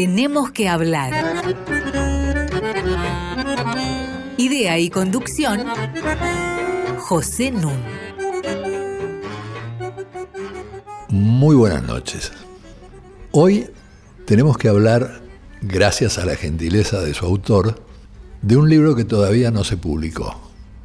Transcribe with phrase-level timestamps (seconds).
[0.00, 1.12] Tenemos que hablar.
[4.38, 5.66] Idea y conducción,
[7.00, 7.74] José Nun.
[11.10, 12.32] Muy buenas noches.
[13.32, 13.68] Hoy
[14.24, 15.20] tenemos que hablar,
[15.60, 17.84] gracias a la gentileza de su autor,
[18.40, 20.40] de un libro que todavía no se publicó,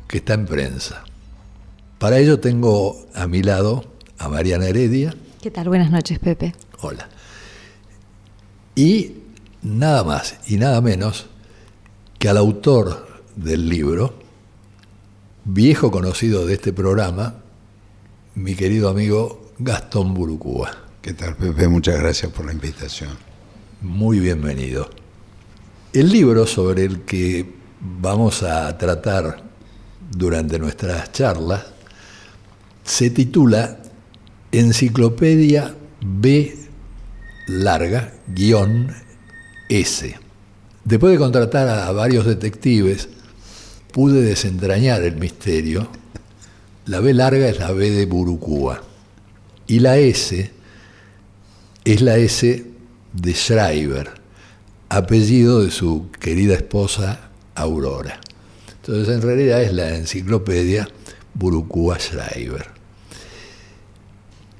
[0.09, 1.05] que está en prensa.
[1.99, 3.85] Para ello tengo a mi lado
[4.17, 5.15] a Mariana Heredia.
[5.41, 5.69] ¿Qué tal?
[5.69, 6.53] Buenas noches, Pepe.
[6.81, 7.07] Hola.
[8.75, 9.13] Y
[9.63, 11.27] nada más y nada menos
[12.19, 14.19] que al autor del libro,
[15.45, 17.35] viejo conocido de este programa,
[18.35, 20.71] mi querido amigo Gastón Burucúa.
[21.01, 21.67] ¿Qué tal, Pepe?
[21.67, 23.11] Muchas gracias por la invitación.
[23.81, 24.89] Muy bienvenido.
[25.93, 27.45] El libro sobre el que
[27.79, 29.43] vamos a tratar
[30.11, 31.63] durante nuestras charlas
[32.83, 33.79] se titula
[34.51, 36.64] Enciclopedia B
[37.47, 38.93] larga, guion
[39.69, 40.15] S.
[40.83, 43.09] Después de contratar a varios detectives,
[43.91, 45.87] pude desentrañar el misterio.
[46.85, 48.83] La B larga es la B de Burucúa.
[49.67, 50.51] Y la S
[51.83, 52.65] es la S
[53.13, 54.11] de Schreiber,
[54.89, 58.19] apellido de su querida esposa Aurora.
[58.81, 60.87] Entonces en realidad es la enciclopedia
[61.33, 62.67] Burucúa Schreiber,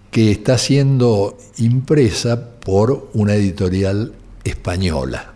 [0.09, 4.13] que está siendo impresa por una editorial
[4.43, 5.35] española,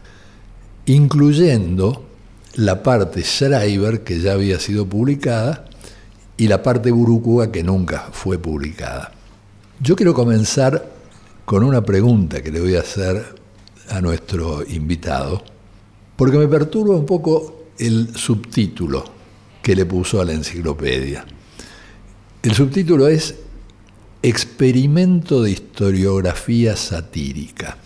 [0.88, 2.08] incluyendo
[2.55, 5.66] la parte Schreiber que ya había sido publicada
[6.35, 9.11] y la parte Burucúa que nunca fue publicada.
[9.80, 10.89] Yo quiero comenzar
[11.45, 13.23] con una pregunta que le voy a hacer
[13.89, 15.44] a nuestro invitado,
[16.16, 19.03] porque me perturba un poco el subtítulo
[19.61, 21.25] que le puso a la enciclopedia.
[22.41, 23.35] El subtítulo es
[24.22, 27.78] Experimento de historiografía satírica.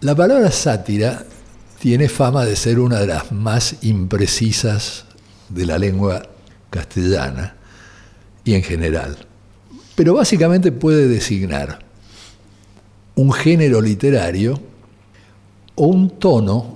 [0.00, 1.26] La palabra sátira
[1.80, 5.06] tiene fama de ser una de las más imprecisas
[5.48, 6.22] de la lengua
[6.70, 7.56] castellana
[8.44, 9.18] y en general,
[9.96, 11.80] pero básicamente puede designar
[13.16, 14.60] un género literario
[15.74, 16.74] o un tono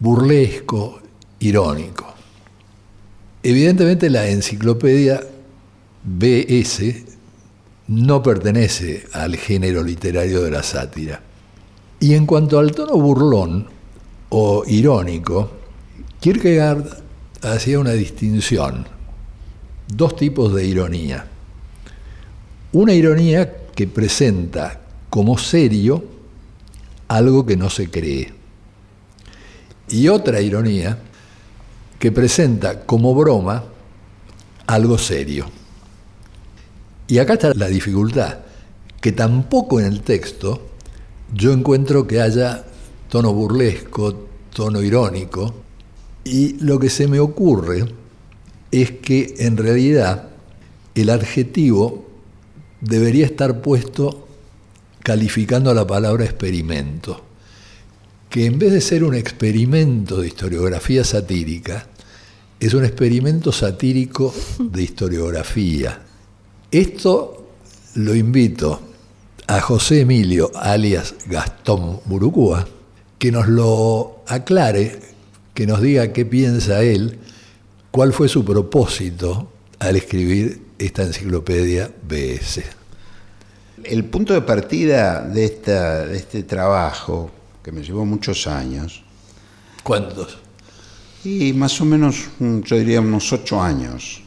[0.00, 1.00] burlesco,
[1.38, 2.12] irónico.
[3.44, 5.20] Evidentemente la enciclopedia
[6.02, 7.11] BS
[7.92, 11.20] no pertenece al género literario de la sátira.
[12.00, 13.66] Y en cuanto al tono burlón
[14.30, 15.50] o irónico,
[16.18, 17.02] Kierkegaard
[17.42, 18.86] hacía una distinción,
[19.88, 21.26] dos tipos de ironía.
[22.72, 24.80] Una ironía que presenta
[25.10, 26.02] como serio
[27.08, 28.32] algo que no se cree.
[29.90, 30.98] Y otra ironía
[31.98, 33.64] que presenta como broma
[34.66, 35.61] algo serio.
[37.06, 38.38] Y acá está la dificultad,
[39.00, 40.68] que tampoco en el texto
[41.34, 42.64] yo encuentro que haya
[43.08, 45.54] tono burlesco, tono irónico,
[46.24, 47.84] y lo que se me ocurre
[48.70, 50.28] es que en realidad
[50.94, 52.06] el adjetivo
[52.80, 54.28] debería estar puesto
[55.02, 57.24] calificando a la palabra experimento,
[58.30, 61.86] que en vez de ser un experimento de historiografía satírica,
[62.60, 66.00] es un experimento satírico de historiografía.
[66.72, 67.50] Esto
[67.96, 68.80] lo invito
[69.46, 72.66] a José Emilio, alias Gastón Burucúa,
[73.18, 74.98] que nos lo aclare,
[75.52, 77.18] que nos diga qué piensa él,
[77.90, 82.62] cuál fue su propósito al escribir esta enciclopedia BS.
[83.84, 87.30] El punto de partida de, esta, de este trabajo,
[87.62, 89.02] que me llevó muchos años.
[89.82, 90.38] ¿Cuántos?
[91.22, 94.22] Y más o menos, yo diría unos ocho años.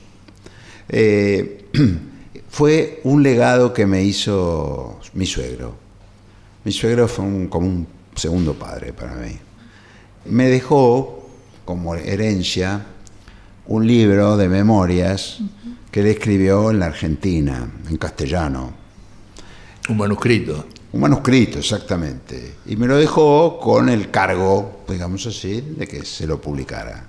[0.87, 1.65] Eh,
[2.55, 5.75] fue un legado que me hizo mi suegro.
[6.63, 7.85] Mi suegro fue como un
[8.15, 9.37] segundo padre para mí.
[10.23, 11.27] Me dejó
[11.65, 12.85] como herencia
[13.67, 15.39] un libro de memorias
[15.91, 18.71] que él escribió en la Argentina, en castellano.
[19.89, 20.65] Un manuscrito.
[20.93, 22.55] Un manuscrito, exactamente.
[22.67, 27.05] Y me lo dejó con el cargo, digamos así, de que se lo publicara.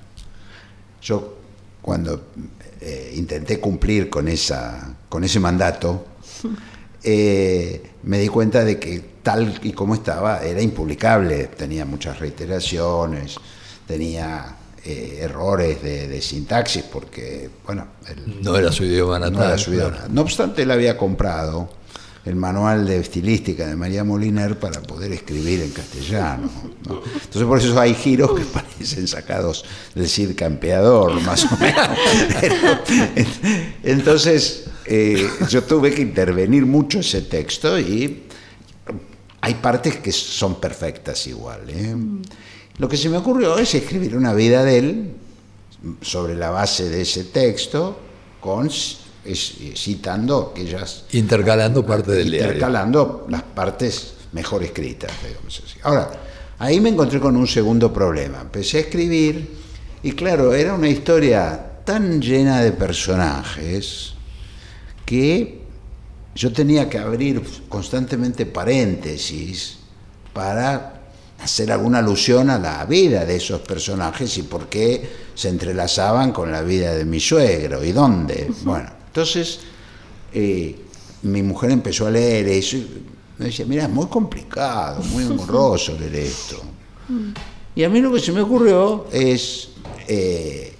[1.01, 1.37] Yo,
[1.81, 2.31] cuando
[2.81, 6.07] eh, intenté cumplir con, esa, con ese mandato,
[7.03, 13.37] eh, me di cuenta de que tal y como estaba era impublicable, tenía muchas reiteraciones,
[13.87, 17.87] tenía eh, errores de, sintaxis, porque, bueno...
[18.43, 19.61] no era su idioma natal.
[19.69, 21.69] No, no obstante, él había comprado
[22.27, 26.51] el manual de estilística de María Moliner para poder escribir en castellano.
[26.85, 29.65] Entonces por eso hay giros que parecen sacados
[29.95, 31.89] del Cid Campeador, más o menos.
[33.85, 38.25] entonces eh, yo tuve que intervenir mucho ese texto y
[39.41, 41.63] hay partes que son perfectas igual.
[41.69, 41.95] ¿eh?
[42.79, 45.11] Lo que se me ocurrió es escribir una vida de él
[46.03, 47.99] sobre la base de ese texto,
[48.41, 51.05] con citando aquellas...
[51.13, 55.79] Intercalando parte del Intercalando las partes mejor escritas, digamos así.
[55.83, 56.11] Ahora,
[56.59, 58.41] ahí me encontré con un segundo problema.
[58.41, 59.49] Empecé a escribir
[60.03, 64.16] y claro, era una historia tan llena de personajes
[65.07, 65.61] que
[66.35, 69.79] yo tenía que abrir constantemente paréntesis
[70.35, 71.01] para
[71.39, 76.51] hacer alguna alusión a la vida de esos personajes y por qué se entrelazaban con
[76.51, 78.51] la vida de mi suegro y dónde.
[78.65, 79.61] Bueno, entonces
[80.33, 80.77] eh,
[81.23, 83.03] mi mujer empezó a leer eso y
[83.39, 86.61] me decía, mira, es muy complicado, muy engorroso leer esto.
[87.75, 89.69] Y a mí lo que se me ocurrió es
[90.09, 90.75] eh,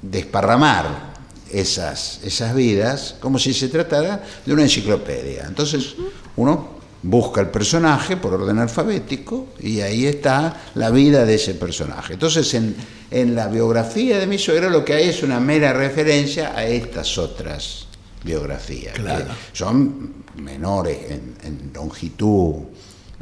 [0.00, 1.13] desparramar
[1.54, 5.44] esas, esas vidas como si se tratara de una enciclopedia.
[5.46, 5.94] Entonces
[6.36, 12.14] uno busca el personaje por orden alfabético y ahí está la vida de ese personaje.
[12.14, 12.74] Entonces en,
[13.10, 17.16] en la biografía de mi suegro lo que hay es una mera referencia a estas
[17.18, 17.86] otras
[18.24, 22.54] biografías, que son menores en, longitud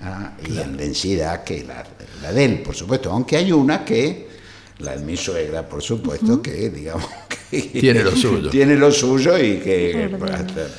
[0.00, 0.32] ¿ah?
[0.48, 1.84] y en densidad que la,
[2.22, 4.31] la de él, por supuesto, aunque hay una que
[4.82, 7.06] la de mi suegra, por supuesto, que digamos
[7.50, 8.50] que tiene lo suyo.
[8.50, 10.10] Tiene lo suyo y que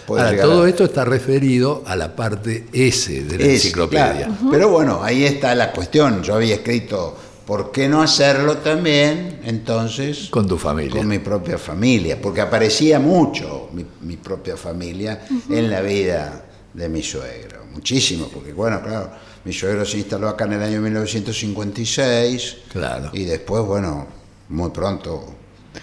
[0.06, 4.30] puede todo esto está referido a la parte S de la enciclopedia.
[4.52, 6.24] Pero bueno, ahí está la cuestión.
[6.24, 7.16] Yo había escrito,
[7.46, 10.28] ¿por qué no hacerlo también entonces?
[10.30, 10.98] Con tu familia.
[10.98, 13.70] Con mi propia familia, porque aparecía mucho
[14.02, 17.66] mi, propia familia en la vida de mi suegro.
[17.74, 19.12] Muchísimo, porque bueno, claro
[19.46, 22.58] mi suegro se instaló acá en el año 1956.
[22.72, 23.10] Claro.
[23.14, 24.08] Y después, bueno,
[24.50, 25.36] muy pronto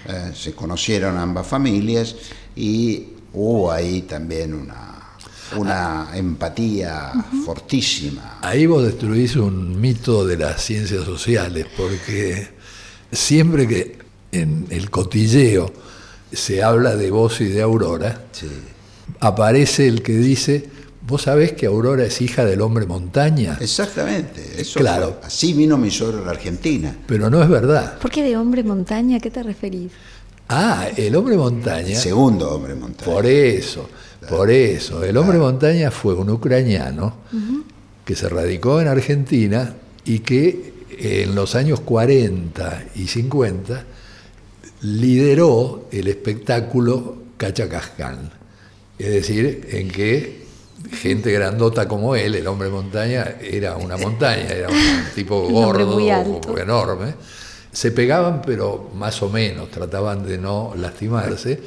[0.08, 2.14] eh, se conocieron ambas familias
[2.56, 5.16] y hubo ahí también una,
[5.56, 7.12] una empatía
[7.44, 8.38] fortísima.
[8.40, 12.48] Ahí vos destruís un mito de las ciencias sociales, porque
[13.12, 13.98] siempre que
[14.32, 15.70] en el cotilleo
[16.32, 18.22] se habla de vos y de Aurora,
[19.18, 23.56] aparece el que dice ¿Vos sabés que Aurora es hija del hombre montaña?
[23.60, 24.60] Exactamente.
[24.60, 25.18] Eso claro.
[25.22, 26.94] así vino mi suegro a la Argentina.
[27.06, 27.98] Pero no es verdad.
[27.98, 29.16] ¿Por qué de hombre montaña?
[29.16, 29.92] ¿A qué te referís?
[30.48, 31.88] Ah, el hombre montaña.
[31.88, 33.10] El segundo hombre montaña.
[33.10, 33.88] Por eso,
[34.28, 35.02] por eso.
[35.02, 37.14] El hombre montaña fue un ucraniano
[38.04, 39.74] que se radicó en Argentina
[40.04, 43.84] y que en los años 40 y 50
[44.82, 48.30] lideró el espectáculo Cachacascán.
[48.98, 50.39] Es decir, en que
[50.92, 54.74] gente grandota como él, el hombre montaña, era una montaña, era un
[55.14, 55.98] tipo gordo,
[56.58, 57.14] enorme.
[57.72, 61.60] Se pegaban, pero más o menos, trataban de no lastimarse.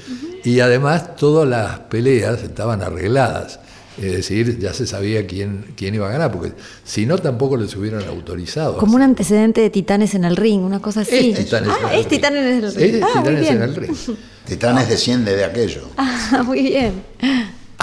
[0.43, 3.59] Y además todas las peleas estaban arregladas.
[3.97, 7.75] Es decir, ya se sabía quién, quién iba a ganar, porque si no tampoco les
[7.75, 8.77] hubieran autorizado.
[8.77, 11.29] Como un antecedente de Titanes en el ring, una cosa así.
[11.29, 12.95] Es Titanes, ah, es Titanes en el ring.
[12.95, 13.95] Es ah, Titanes en el ring.
[14.47, 15.83] Titanes desciende de aquello.
[15.95, 17.03] Ah, muy bien.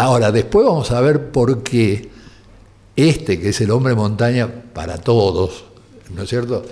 [0.01, 2.09] Ahora, después vamos a ver por qué
[2.97, 5.65] este, que es el hombre montaña para todos,
[6.15, 6.65] ¿no es cierto?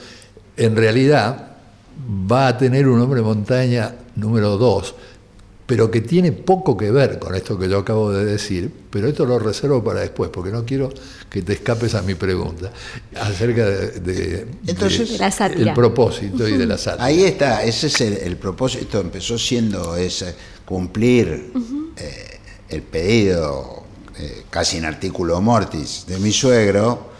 [0.56, 1.56] En realidad
[2.32, 4.94] va a tener un hombre montaña número dos,
[5.66, 9.26] pero que tiene poco que ver con esto que yo acabo de decir, pero esto
[9.26, 10.90] lo reservo para después, porque no quiero
[11.28, 12.72] que te escapes a mi pregunta
[13.14, 14.46] acerca de,
[15.66, 17.04] el propósito y de la sátira.
[17.04, 21.52] Ahí está, ese es el, propósito, empezó siendo ese, cumplir
[22.68, 23.84] el pedido
[24.18, 27.10] eh, casi en artículo mortis de mi suegro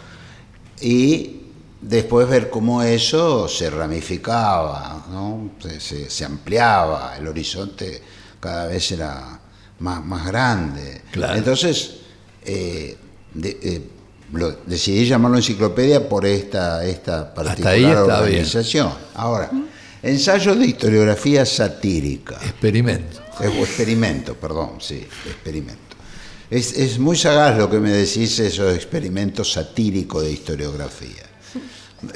[0.81, 1.39] y
[1.81, 5.05] después ver cómo eso se ramificaba,
[5.79, 8.01] se, ampliaba, el horizonte
[8.39, 9.39] cada vez era
[9.79, 11.01] más, más grande.
[11.13, 11.95] Entonces,
[12.45, 12.97] eh,
[13.41, 13.81] eh,
[14.65, 18.91] decidí llamarlo enciclopedia por esta, esta particular organización.
[19.15, 19.49] Ahora,
[20.03, 22.35] ensayo de historiografía satírica.
[22.41, 23.28] Experimento.
[23.41, 25.89] Experimento, perdón, sí, experimento.
[26.49, 31.23] Es, muy sagaz lo que me decís, esos experimentos satíricos de historiografía.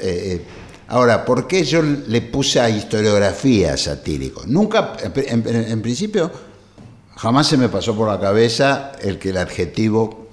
[0.00, 0.44] eh,
[0.88, 4.42] ahora, ¿por qué yo le puse a historiografía satírico?
[4.46, 6.32] Nunca, en, principio,
[7.16, 10.28] jamás se me pasó por la cabeza el que el adjetivo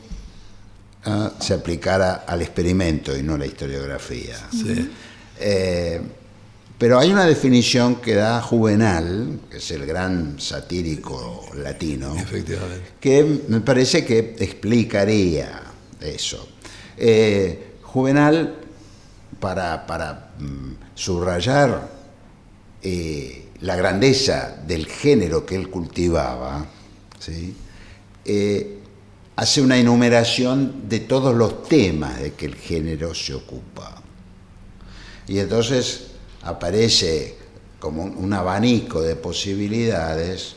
[1.06, 4.36] ah, se aplicara al experimento y no a la historiografía.
[4.52, 4.90] Sí.
[5.40, 6.02] Eh,
[6.82, 12.16] pero hay una definición que da Juvenal, que es el gran satírico latino,
[13.00, 15.62] que me parece que explicaría
[16.00, 16.50] eso.
[16.98, 18.56] Eh, Juvenal,
[19.40, 21.88] para, mm, subrayar
[22.82, 26.66] eh, la grandeza del género que él cultivaba,
[27.20, 27.56] ¿sí?
[28.26, 28.80] Eh,
[29.36, 34.02] hace una enumeración de todos los temas de que el género se ocupa.
[35.28, 36.11] Y entonces
[36.44, 37.38] aparece
[37.80, 40.56] como un abanico de posibilidades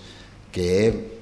[0.52, 1.20] que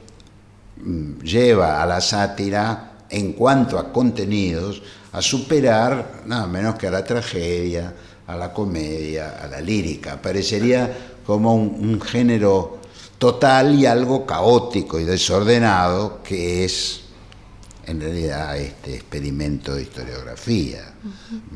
[0.77, 6.91] mm, lleva a la sátira en cuanto a contenidos a superar nada menos que a
[6.91, 7.95] la tragedia,
[8.27, 10.21] a la comedia, a la lírica.
[10.21, 10.91] Parecería
[11.25, 12.79] como un, género
[13.19, 17.02] total y algo caótico y desordenado que es
[17.87, 20.93] en realidad este experimento de historiografía.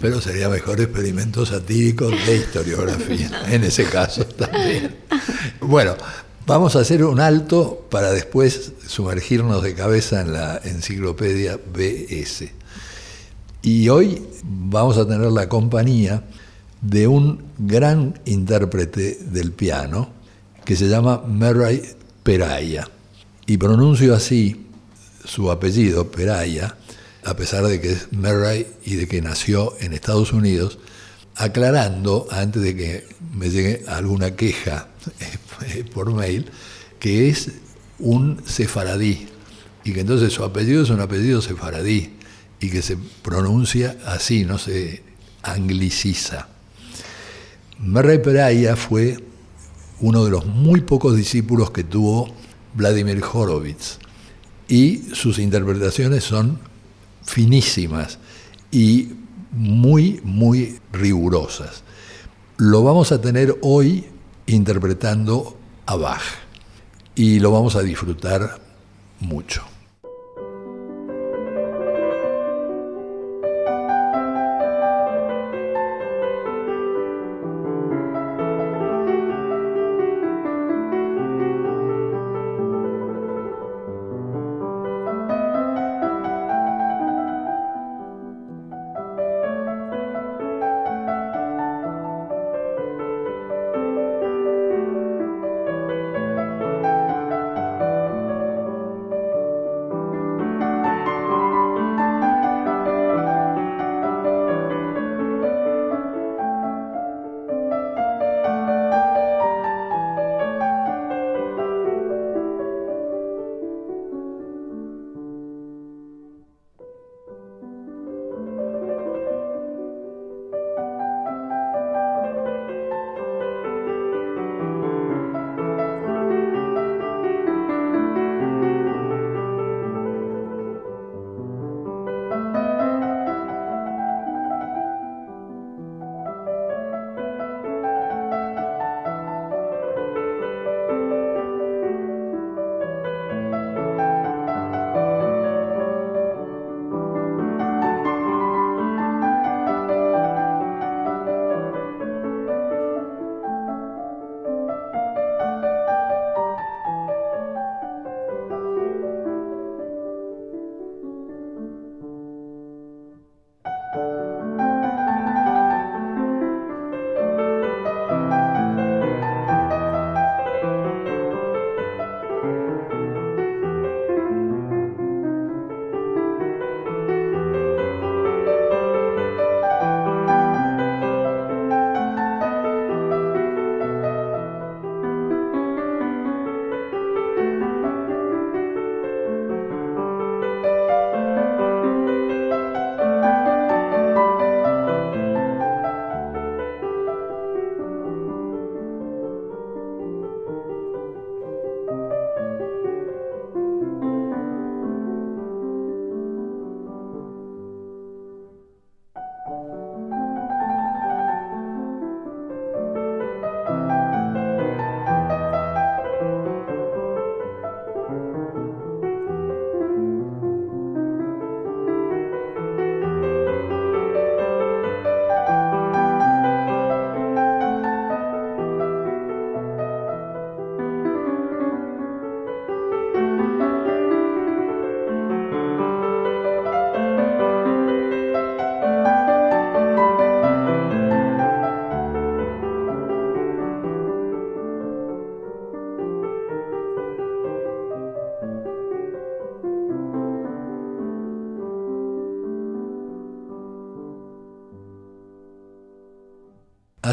[0.01, 4.97] Pero sería mejor experimento satírico de historiografía, en ese caso también.
[5.61, 5.97] Bueno,
[6.47, 12.53] vamos a hacer un alto para después sumergirnos de cabeza en la enciclopedia BS.
[13.63, 16.23] Y hoy vamos a tener la compañía
[16.81, 20.11] de un gran intérprete del piano
[20.65, 21.83] que se llama Murray
[22.23, 22.89] Peraya.
[23.47, 24.66] Y pronuncio así
[25.27, 26.77] su apellido, Peraya,
[27.25, 30.79] a pesar de que es Murray y de que nació en Estados Unidos,
[31.35, 33.05] aclarando, antes de que
[33.35, 34.89] me llegue alguna queja
[35.95, 36.47] por mail,
[36.99, 37.51] que es
[37.99, 39.29] un sefaradí
[39.85, 42.15] y que entonces su apellido es un apellido sefaradí
[42.61, 45.03] y que se pronuncia así, no se
[45.43, 46.49] angliciza.
[47.79, 49.19] Murray Peraya fue
[50.01, 52.33] uno de los muy pocos discípulos que tuvo
[52.75, 53.99] Vladimir Horowitz
[54.69, 56.59] y sus interpretaciones son
[57.25, 58.19] finísimas
[58.71, 59.11] y
[59.53, 61.83] muy, muy rigurosas.
[62.57, 64.07] Lo vamos a tener hoy
[64.47, 66.23] interpretando a Bach
[67.15, 68.61] y lo vamos a disfrutar
[69.21, 69.76] mucho.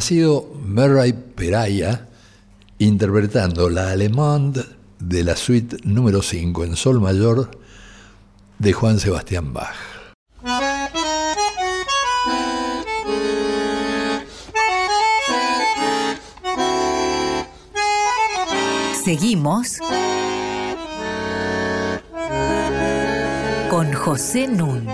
[0.03, 2.10] Sido Murray Peraya
[2.77, 4.65] interpretando la Allemande
[5.00, 7.51] de la suite número 5 en sol mayor
[8.60, 9.74] de Juan Sebastián Bach.
[19.05, 19.77] Seguimos
[23.69, 24.86] con José Nun.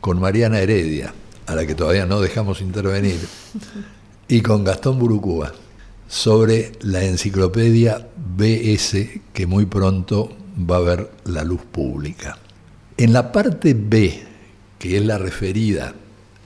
[0.01, 1.13] con Mariana Heredia,
[1.45, 3.19] a la que todavía no dejamos intervenir,
[4.27, 5.53] y con Gastón Burucúa
[6.07, 12.37] sobre la enciclopedia BS que muy pronto va a ver la luz pública.
[12.97, 14.23] En la parte B,
[14.79, 15.93] que es la referida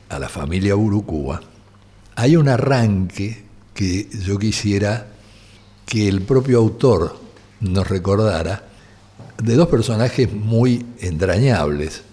[0.10, 1.42] a la familia Burucúa,
[2.16, 5.08] hay un arranque que yo quisiera
[5.86, 7.18] que el propio autor
[7.62, 8.64] nos recordara
[9.42, 12.04] de dos personajes muy entrañables,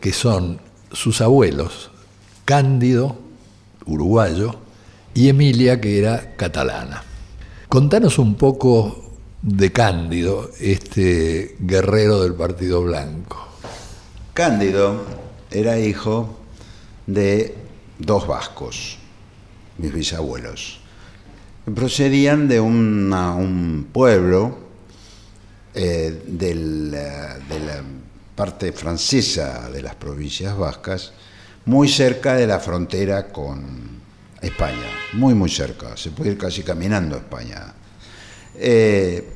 [0.00, 0.60] que son
[0.92, 1.90] sus abuelos,
[2.46, 3.18] Cándido,
[3.84, 4.54] uruguayo,
[5.12, 7.02] y Emilia, que era catalana.
[7.68, 9.12] Contanos un poco
[9.42, 13.46] de Cándido, este guerrero del Partido Blanco.
[14.32, 15.04] Cándido
[15.50, 16.38] era hijo
[17.06, 17.54] de
[17.98, 18.96] dos vascos,
[19.76, 20.80] mis bisabuelos
[21.74, 24.58] procedían de un pueblo
[25.74, 27.82] eh, de la
[28.34, 31.12] parte francesa de las provincias vascas,
[31.66, 34.00] muy cerca de la frontera con
[34.40, 37.74] España, muy muy cerca, se puede ir casi caminando a España.
[38.54, 39.32] Eh,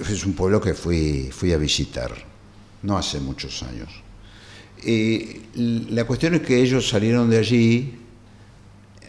[0.00, 2.12] es un pueblo que fui, fui a visitar,
[2.82, 3.90] no hace muchos años.
[4.84, 5.42] Y
[5.90, 8.00] la cuestión es que ellos salieron de allí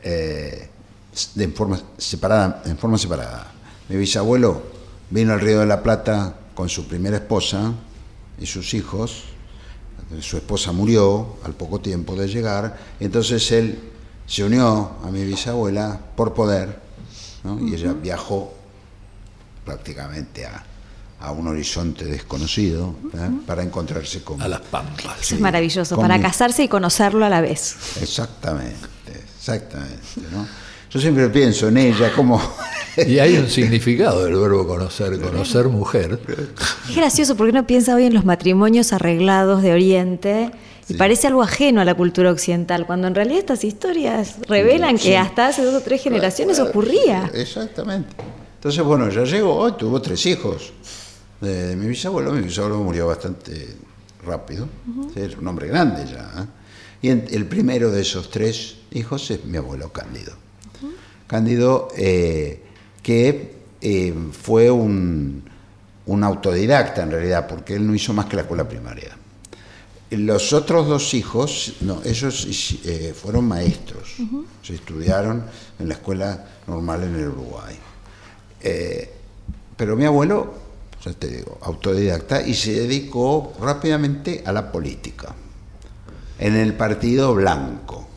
[0.04, 0.70] eh,
[1.36, 3.52] de forma separada, en forma separada.
[3.90, 4.64] Mi bisabuelo
[5.10, 7.74] vino al Río de la Plata con su primera esposa
[8.40, 9.33] y sus hijos.
[10.22, 13.80] Su esposa murió al poco tiempo de llegar, entonces él
[14.26, 16.80] se unió a mi bisabuela por poder,
[17.62, 18.54] y ella viajó
[19.66, 20.64] prácticamente a,
[21.32, 23.30] un horizonte desconocido ¿eh?
[23.48, 24.42] para encontrarse con...
[24.42, 25.32] A las pampas.
[25.32, 27.78] es maravilloso, para casarse y conocerlo a la vez.
[28.02, 28.90] Exactamente,
[29.40, 30.02] exactamente.
[30.34, 30.46] ¿no?
[30.94, 32.40] Yo siempre pienso en ella como...
[32.96, 36.20] Y hay un significado del verbo conocer, conocer mujer.
[36.88, 40.52] Es gracioso porque uno piensa hoy en los matrimonios arreglados de Oriente
[40.88, 45.18] y parece algo ajeno a la cultura occidental, cuando en realidad estas historias revelan que
[45.18, 47.32] hasta hace dos o tres generaciones ocurría.
[47.34, 48.16] Exactamente.
[48.58, 50.72] Entonces, bueno, ya llegó, hoy tuvo tres hijos.
[51.42, 53.76] De mi bisabuelo, mi bisabuelo murió bastante
[54.24, 54.70] rápido,
[55.16, 56.44] era un hombre grande ya.
[56.44, 56.48] ¿eh?
[57.02, 60.44] Y el primero de esos tres hijos es mi abuelo Cándido.
[61.34, 62.62] Cándido, eh,
[63.02, 65.44] que eh, fue un,
[66.06, 69.18] autodidacta en realidad, porque él no hizo más que la escuela primaria.
[70.12, 72.48] Los otros dos hijos, no, ellos
[72.86, 74.18] eh, fueron maestros,
[74.62, 75.44] se estudiaron
[75.80, 77.80] en la escuela normal en el Uruguay.
[79.76, 80.54] pero mi abuelo,
[81.04, 85.34] ya te digo, autodidacta, y se dedicó rápidamente a la política,
[86.38, 88.08] en el Partido Blanco.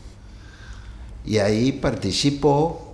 [1.25, 2.86] Y ahí participó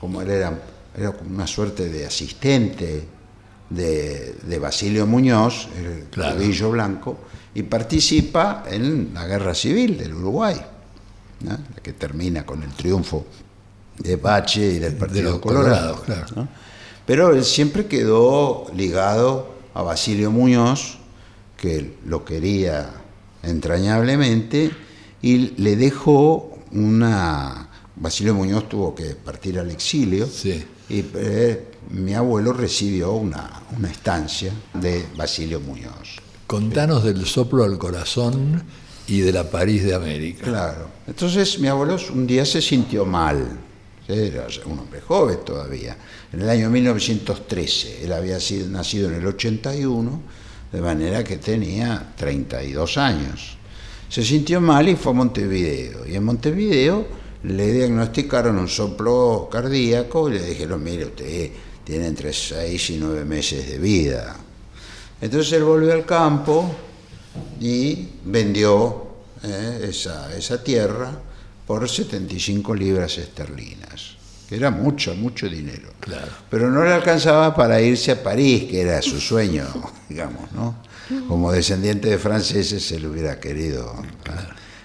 [0.00, 0.58] como él era,
[0.96, 3.04] era una suerte de asistente
[3.70, 7.18] de, Basilio Muñoz, el clavillo blanco,
[7.54, 10.56] y participa en la guerra civil del Uruguay,
[11.44, 13.26] la que termina con el triunfo
[13.98, 16.02] de Bache y del Partido Colorado.
[17.06, 20.98] Pero él siempre quedó ligado a Basilio Muñoz,
[21.56, 22.90] que lo quería
[23.42, 24.70] entrañablemente,
[25.22, 30.28] y le dejó una Basilio Muñoz tuvo que partir al exilio
[30.88, 36.20] y eh, mi abuelo recibió una, estancia de Basilio Muñoz.
[36.46, 38.62] Contanos del soplo al corazón
[39.08, 40.44] y de la París de América.
[40.44, 40.88] Claro.
[41.06, 43.60] Entonces mi abuelo un día se sintió mal.
[44.06, 45.96] Era un hombre joven todavía.
[46.32, 48.04] En el año 1913.
[48.04, 50.20] Él había sido, nacido en el 81,
[50.70, 53.56] de manera que tenía 32 años.
[54.08, 56.06] Se sintió mal y fue a Montevideo.
[56.06, 61.50] Y en Montevideo le diagnosticaron un soplo cardíaco y le dijeron, mire, usted
[61.84, 64.36] tiene entre 6 y 9 meses de vida.
[65.20, 66.74] Entonces él volvió al campo
[67.60, 69.06] y vendió
[69.44, 71.12] eh, esa, esa, tierra
[71.66, 74.16] por 75 libras esterlinas.
[74.48, 75.90] que era mucho, mucho dinero.
[76.00, 76.32] Claro.
[76.50, 79.66] Pero no le alcanzaba para irse a París, que era su sueño,
[80.08, 80.74] digamos, ¿no?
[81.28, 83.94] Como descendiente de franceses se le hubiera querido.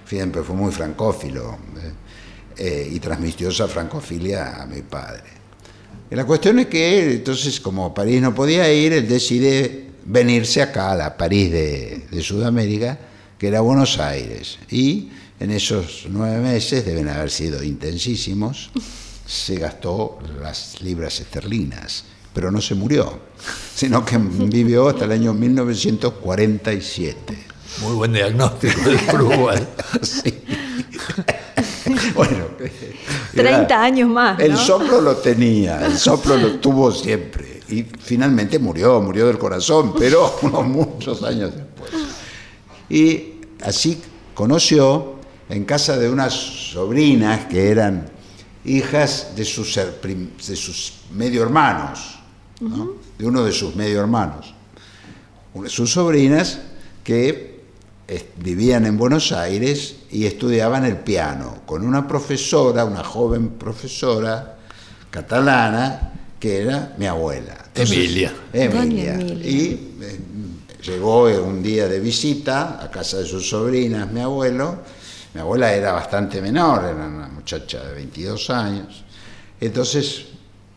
[0.05, 1.93] Siempre fue muy francófilo ¿eh?
[2.63, 5.23] Eh, y transmitió esa francofilia a mi padre.
[6.11, 10.91] Y la cuestión es que entonces, como París no podía ir, él decide venirse acá
[10.91, 12.99] a la París de, de Sudamérica,
[13.39, 14.59] que era Buenos Aires.
[14.69, 18.69] Y en esos nueve meses, deben haber sido intensísimos,
[19.25, 23.21] se gastó las libras esterlinas, pero no se murió,
[23.75, 27.37] sino que vivió hasta el año 1947.
[27.81, 29.67] Muy buen diagnóstico del Uruguay.
[30.03, 30.31] Sí.
[32.15, 32.45] Bueno,
[33.33, 34.39] 30 años más.
[34.39, 37.61] El soplo lo tenía, el soplo lo tuvo siempre.
[37.69, 41.91] Y finalmente murió, murió del corazón, pero unos muchos años después.
[42.89, 44.01] Y así
[44.33, 45.15] conoció
[45.49, 48.09] en casa de unas sobrinas que eran
[48.65, 52.19] hijas de sus, de sus medio hermanos,
[52.59, 52.93] ¿no?
[53.17, 54.53] de uno de sus medio hermanos.
[55.53, 56.59] Una- Sus sobrinas
[57.03, 57.50] que
[58.37, 64.57] vivían en Buenos Aires y estudiaban el piano con una profesora, una joven profesora
[65.09, 67.65] catalana, que era mi abuela.
[67.75, 68.33] Emilia.
[68.51, 69.19] Emilia.
[69.21, 70.19] Y eh,
[70.83, 74.79] llegó un día de visita a casa de sus sobrinas, mi abuelo.
[75.33, 79.05] Mi abuela era bastante menor, era una muchacha de 22 años.
[79.59, 80.25] Entonces,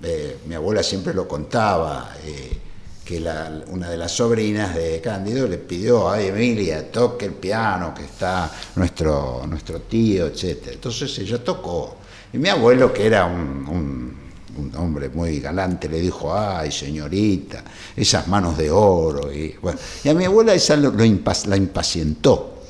[0.02, 2.58] eh, mi abuela siempre lo contaba, eh,
[3.04, 7.92] que la- una de las sobrinas de Cándido le pidió, ay Emilia, toque el piano,
[7.94, 10.68] que está nuestro, nuestro tío, etc.
[10.72, 11.96] Entonces ella tocó.
[12.32, 14.14] Y mi abuelo, que era un-
[14.56, 17.64] un hombre muy galante le dijo, ay señorita,
[17.96, 19.32] esas manos de oro.
[19.32, 22.62] Y, bueno, y a mi abuela esa lo, lo la impacientó.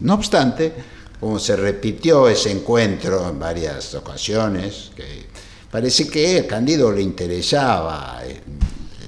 [0.00, 0.72] No obstante,
[1.20, 5.26] como se repitió ese encuentro en varias ocasiones, que
[5.70, 8.40] parece que a Cándido le interesaba, eh,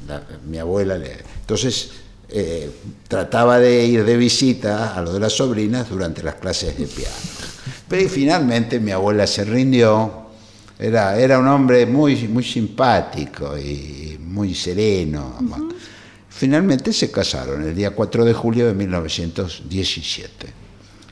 [0.06, 1.12] la- mi abuela le...
[1.40, 1.90] Entonces
[2.28, 2.70] eh,
[3.08, 7.14] trataba de ir de visita a lo de las sobrinas durante las clases de piano.
[7.88, 10.24] Pero finalmente mi abuela se rindió,
[10.78, 15.38] era, era un hombre muy, muy simpático y muy sereno.
[16.28, 20.46] Finalmente se casaron el día 4 de julio de 1917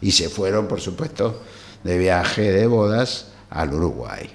[0.00, 1.42] y se fueron, por supuesto,
[1.85, 4.28] de viaje de bodas al Uruguay.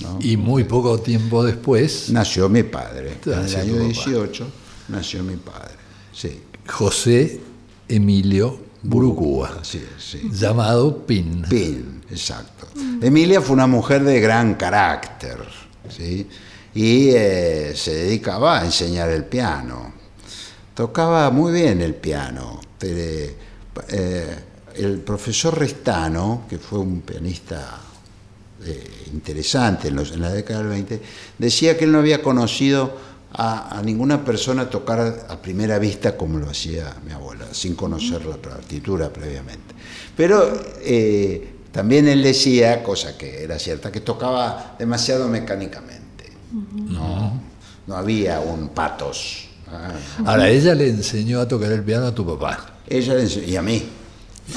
[0.00, 0.18] ¿No?
[0.20, 3.18] Y muy poco tiempo después, Nació mi padre.
[3.24, 3.86] En el año tu papá.
[3.86, 4.46] 18
[4.88, 5.74] nació mi padre.
[6.12, 7.40] Sí, José
[7.88, 9.82] Emilio Burucúa, sí.
[10.30, 11.42] llamado Pin.
[11.48, 12.68] Pin, exacto.
[13.00, 15.38] Emilia fue una mujer de gran carácter,
[15.88, 16.28] ¿sí?
[16.74, 19.94] Y eh, se dedicaba a enseñar el piano.
[20.74, 22.60] Tocaba muy bien el piano.
[22.80, 23.36] eh,
[24.76, 27.80] el profesor Restano, que fue un pianista
[28.66, 31.00] eh, interesante en, los- en la década del 20,
[31.38, 32.96] decía que él no había conocido
[33.32, 38.24] a, a ninguna persona tocar a primera vista como lo hacía mi abuela, sin conocer
[38.26, 39.74] la partitura previamente.
[40.16, 46.30] Pero eh, también él decía, cosa que era cierta, que tocaba demasiado mecánicamente.
[46.52, 47.40] No,
[47.88, 49.48] no había un patos.
[49.68, 49.92] Ah,
[50.24, 52.74] Ahora, ella le enseñó a tocar el piano a tu papá.
[52.86, 53.82] Ella le enseñó- y a mí.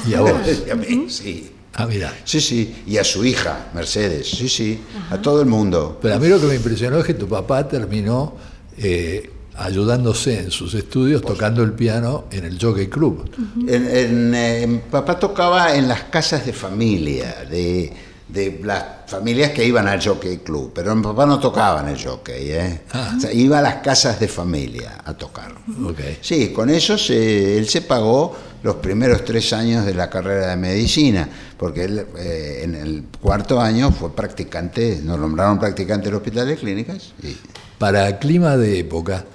[0.07, 0.31] Y a vos.
[0.67, 1.51] Y a mí, sí.
[1.79, 2.11] Ah, mira.
[2.25, 5.99] Sí, sí, y a su hija, Mercedes, sí, sí, a todo el mundo.
[6.01, 8.35] Pero a mí lo que me impresionó es que tu papá terminó
[8.79, 13.29] eh, ayudándose en sus estudios tocando el piano en el Jockey Club.
[13.67, 17.91] En- en, eh, mi papá tocaba en las casas de familia, de,
[18.27, 22.03] de las familias que iban al Jockey Club, pero mi papá no tocaba en el
[22.03, 22.81] Jockey, ¿eh?
[22.91, 23.13] Ah.
[23.17, 25.53] O sea, iba a las casas de familia a tocar.
[25.85, 25.99] Ok.
[26.21, 30.57] Sí, con eso se- él se pagó los primeros tres años de la carrera de
[30.57, 36.47] medicina, porque él eh, en el cuarto año fue practicante, nos nombraron practicante del Hospital
[36.47, 37.13] de Clínicas.
[37.23, 37.35] Y,
[37.77, 39.25] Para clima de época,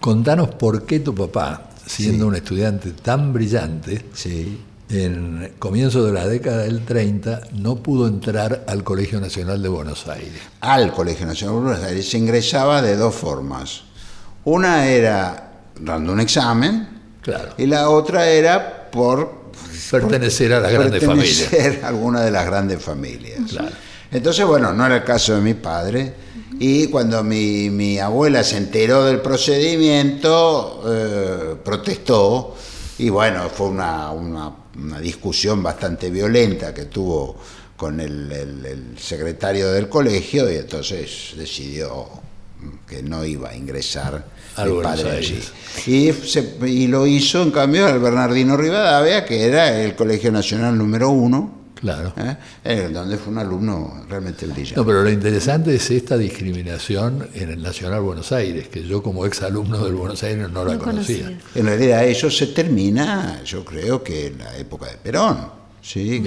[0.00, 2.28] contanos por qué tu papá, siendo Sí.
[2.28, 4.60] un estudiante tan brillante, sí.
[4.88, 10.08] en comienzo de la década del 30 no pudo entrar al Colegio Nacional de Buenos
[10.08, 10.40] Aires.
[10.60, 13.82] al Colegio Nacional de Buenos Aires se ingresaba de dos formas.
[14.44, 17.54] Una era dando un examen Claro.
[17.58, 19.40] y la otra era por
[19.90, 21.38] Pertenecer a las grandes familias.
[21.50, 23.40] pertenecer a alguna de las grandes familias.
[23.50, 23.74] Claro.
[24.12, 26.14] Entonces, bueno, no era el caso de mi padre.
[26.58, 32.54] Y cuando mi, mi abuela se enteró del procedimiento, eh, protestó.
[32.98, 37.36] Y bueno, fue una, una- una discusión bastante violenta que tuvo
[37.76, 42.06] con el, el- el secretario del colegio y entonces decidió
[42.86, 44.24] que no iba a ingresar
[44.56, 45.40] A mi padre allí.
[45.86, 50.76] Y, se- y lo hizo en cambio al Bernardino Rivadavia, que era el Colegio Nacional
[50.76, 52.12] número uno, Claro.
[52.18, 52.36] ¿eh?
[52.62, 54.76] Eh, donde fue un alumno realmente brillante.
[54.76, 59.24] No, pero lo interesante es esta discriminación en el Nacional Buenos Aires, que yo como
[59.24, 61.24] ex alumno del Buenos Aires no la No conocía.
[61.24, 61.38] conocía.
[61.54, 65.58] En realidad eso se termina, yo creo que en la época de Perón.
[65.82, 66.22] Sí,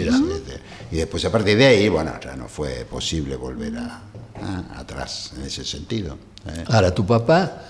[0.92, 4.02] y después a partir de ahí, bueno, ya no fue posible volver a,
[4.42, 6.18] a- atrás en ese sentido.
[6.48, 6.64] ¿eh?
[6.70, 7.64] Ahora, tu papá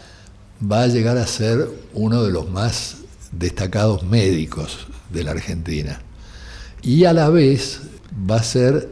[0.72, 2.98] va a llegar a ser uno de los más
[3.32, 6.02] destacados médicos de la Argentina.
[6.82, 7.82] Y a la vez
[8.30, 8.90] va a ser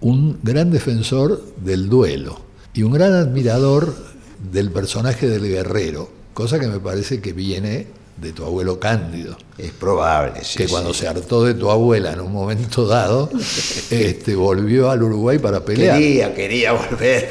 [0.00, 2.40] un gran defensor del duelo
[2.74, 3.94] y un gran admirador
[4.52, 9.36] del personaje del guerrero, cosa que me parece que viene de tu abuelo Cándido.
[9.58, 10.58] Es probable, sí.
[10.58, 10.70] que sí.
[10.70, 13.30] cuando se hartó de tu abuela en un momento dado,
[13.90, 15.98] este, volvió al Uruguay para pelear.
[15.98, 17.30] Quería, quería volver.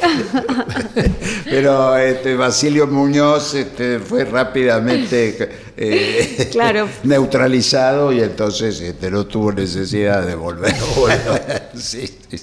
[1.44, 6.88] Pero este, Basilio Muñoz este, fue rápidamente eh, Claro.
[7.04, 10.74] neutralizado y entonces este, no tuvo necesidad de volver.
[11.76, 12.40] Sí, sí.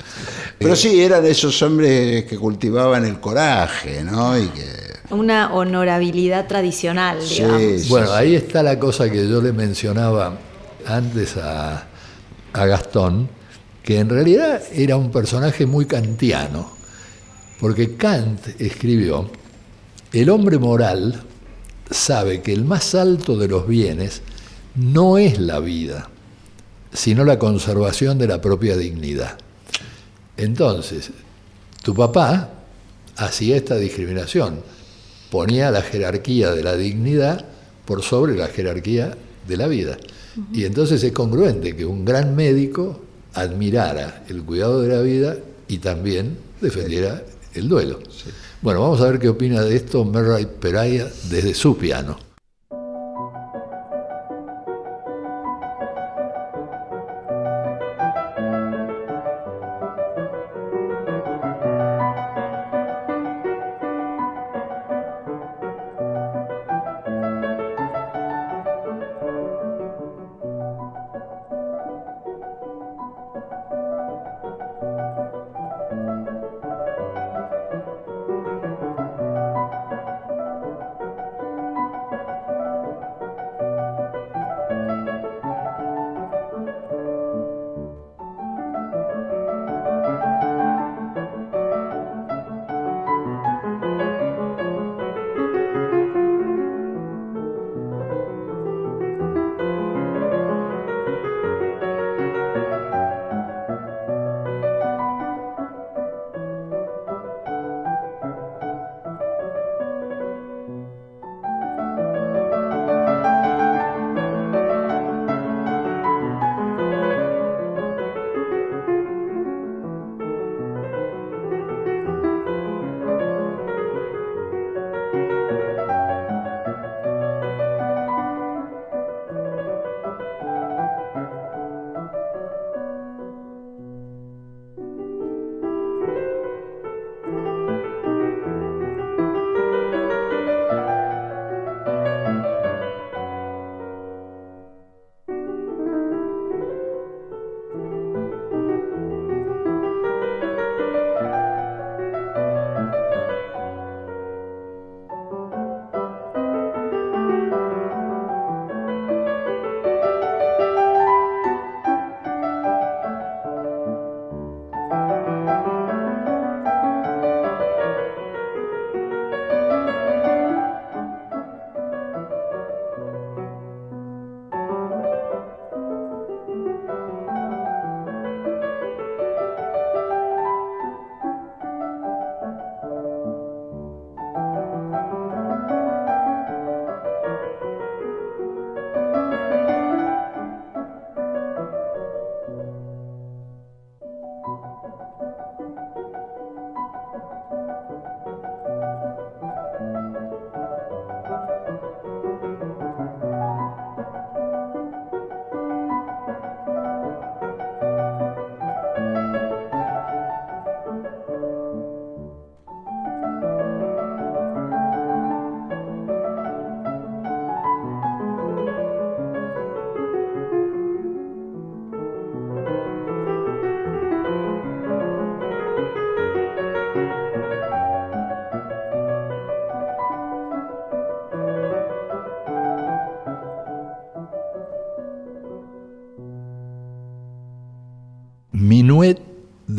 [0.59, 4.37] Pero sí, eran esos hombres que cultivaban el coraje, ¿no?
[4.37, 7.81] Y que, Una honorabilidad tradicional, Sí, digamos.
[7.81, 8.13] sí, Bueno, sí.
[8.15, 10.37] ahí está la cosa que yo le mencionaba
[10.85, 11.85] antes a,
[12.53, 13.29] a Gastón,
[13.83, 16.71] que en realidad era un personaje muy kantiano,
[17.59, 19.29] porque Kant escribió,
[20.11, 21.21] el hombre moral
[21.89, 24.21] sabe que el más alto de los bienes
[24.75, 26.09] no es la vida,
[26.91, 29.37] sino la conservación de la propia dignidad.
[30.37, 31.11] Entonces,
[31.83, 32.49] tu papá
[33.17, 34.61] hacía esta discriminación,
[35.33, 37.43] ponía la jerarquía de la dignidad
[37.85, 39.17] por sobre la jerarquía
[39.47, 39.97] de la vida.
[40.53, 42.99] Y entonces es congruente que un gran médico
[43.33, 45.35] admirara el cuidado de la vida
[45.67, 47.23] y también defendiera
[47.55, 47.99] el duelo.
[48.61, 52.15] Bueno, vamos a ver qué opina de esto Merray Peraya desde su piano.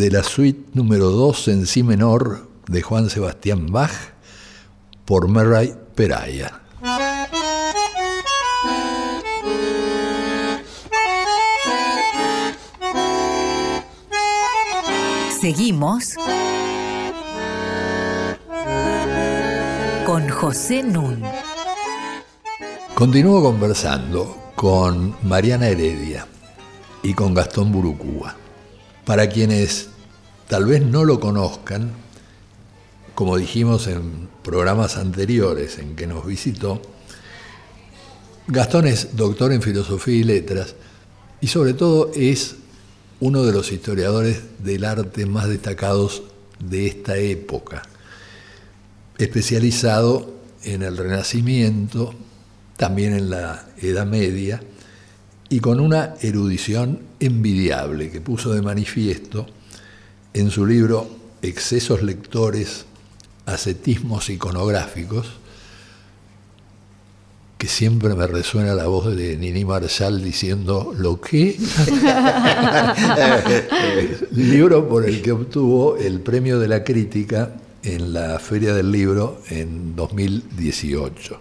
[0.04, 3.90] De la suite número 2 en si menor de Juan Sebastián Bach
[5.06, 6.60] por Murray Peraya.
[15.40, 16.16] Seguimos
[20.04, 21.22] con José Nun.
[22.94, 26.26] Continúo conversando con Mariana Heredia
[27.02, 28.36] y con Gastón Burucúa.
[29.06, 29.93] Para quienes
[30.48, 31.92] tal vez no lo conozcan,
[33.14, 36.82] como dijimos en programas anteriores en que nos visitó,
[38.46, 40.74] Gastón es doctor en filosofía y letras
[41.40, 42.56] y sobre todo es
[43.20, 46.24] uno de los historiadores del arte más destacados
[46.58, 47.82] de esta época,
[49.18, 52.14] especializado en el Renacimiento,
[52.76, 54.62] también en la Edad Media,
[55.48, 59.46] y con una erudición envidiable que puso de manifiesto
[60.34, 61.08] en su libro
[61.42, 62.86] Excesos lectores,
[63.46, 65.26] ascetismos iconográficos,
[67.58, 71.56] que siempre me resuena la voz de Nini Marshall diciendo lo que
[74.32, 79.40] libro por el que obtuvo el premio de la crítica en la Feria del Libro
[79.50, 81.40] en 2018.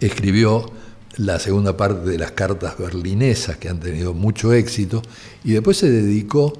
[0.00, 0.70] Escribió
[1.16, 5.02] la segunda parte de las cartas berlinesas que han tenido mucho éxito
[5.44, 6.52] y después se dedicó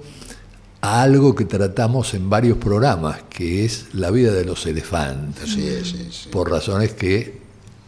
[0.80, 5.56] a algo que tratamos en varios programas, que es la vida de los elefantes,
[6.30, 7.40] por razones que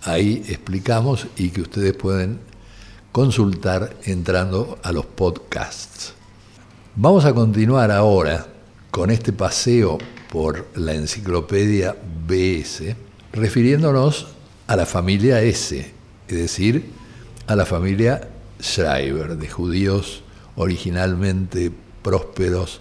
[0.03, 2.41] ahí explicamos y que ustedes pueden
[3.13, 6.15] consultar entrando a los podcasts.
[6.97, 8.47] Vamos a continuar ahora
[8.91, 9.99] con este paseo
[10.31, 12.97] por la enciclopedia BS,
[13.33, 14.29] refiriéndonos
[14.67, 15.93] a la familia S,
[16.29, 16.91] es decir,
[17.47, 18.29] a la familia
[18.61, 20.23] Schreiber, de judíos
[20.57, 21.73] originalmente
[22.03, 22.81] prósperos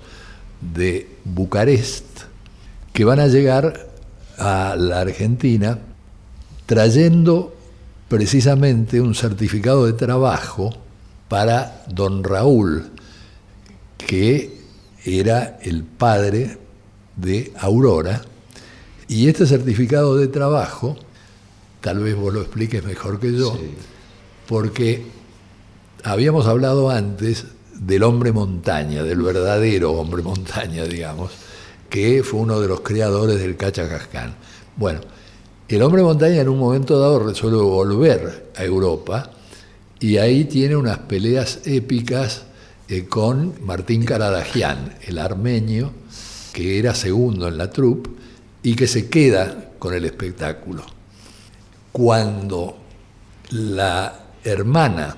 [0.61, 2.05] de Bucarest,
[2.93, 3.87] que van a llegar
[4.37, 5.79] a la Argentina
[6.65, 7.55] trayendo
[8.07, 10.75] precisamente un certificado de trabajo
[11.27, 12.89] para don Raúl,
[13.97, 14.57] que
[15.05, 16.57] era el padre
[17.15, 18.21] de Aurora,
[19.07, 20.97] y este certificado de trabajo
[21.81, 23.57] tal vez vos lo expliques mejor que yo,
[24.47, 25.05] porque
[26.03, 27.45] habíamos hablado antes
[27.79, 31.31] del hombre montaña, del verdadero hombre montaña, digamos,
[31.89, 34.35] que fue uno de los creadores del Cachacascán.
[34.75, 35.01] Bueno,
[35.67, 39.31] el hombre montaña en un momento dado resuelve volver a Europa
[39.99, 42.43] y ahí tiene unas peleas épicas
[42.87, 45.91] eh, con Martín Karadagian, el armenio,
[46.53, 48.09] que era segundo en la troupe
[48.61, 50.83] y que se queda con el espectáculo
[51.91, 52.77] cuando
[53.51, 55.17] la hermana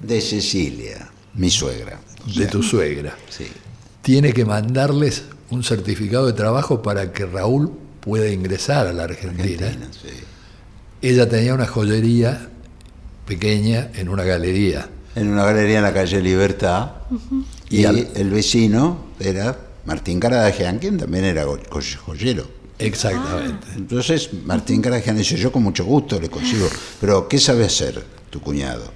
[0.00, 2.00] de Cecilia, mi suegra,
[2.36, 3.46] de tu suegra, sí.
[4.02, 9.70] tiene que mandarles un certificado de trabajo para que Raúl pueda ingresar a la Argentina.
[11.00, 12.48] Ella tenía una joyería
[13.26, 14.88] pequeña en una galería.
[15.14, 16.92] En una galería en la calle Libertad.
[17.68, 21.44] Y, el vecino era Martín Caradagian, quien también era
[22.04, 22.62] joyero.
[22.78, 23.66] Exactamente.
[23.76, 26.68] Entonces Martín Caragian dice, yo con mucho gusto le consigo,
[27.00, 28.90] pero ¿qué sabe hacer tu cuñado?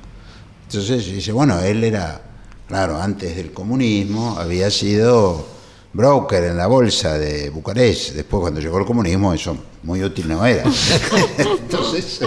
[0.64, 2.20] Entonces dice, bueno, él era,
[2.68, 5.46] claro, antes del comunismo había sido
[5.92, 8.12] broker en la bolsa de Bucarest.
[8.12, 10.64] Después cuando llegó el comunismo eso muy útil no era.
[11.38, 12.20] Entonces,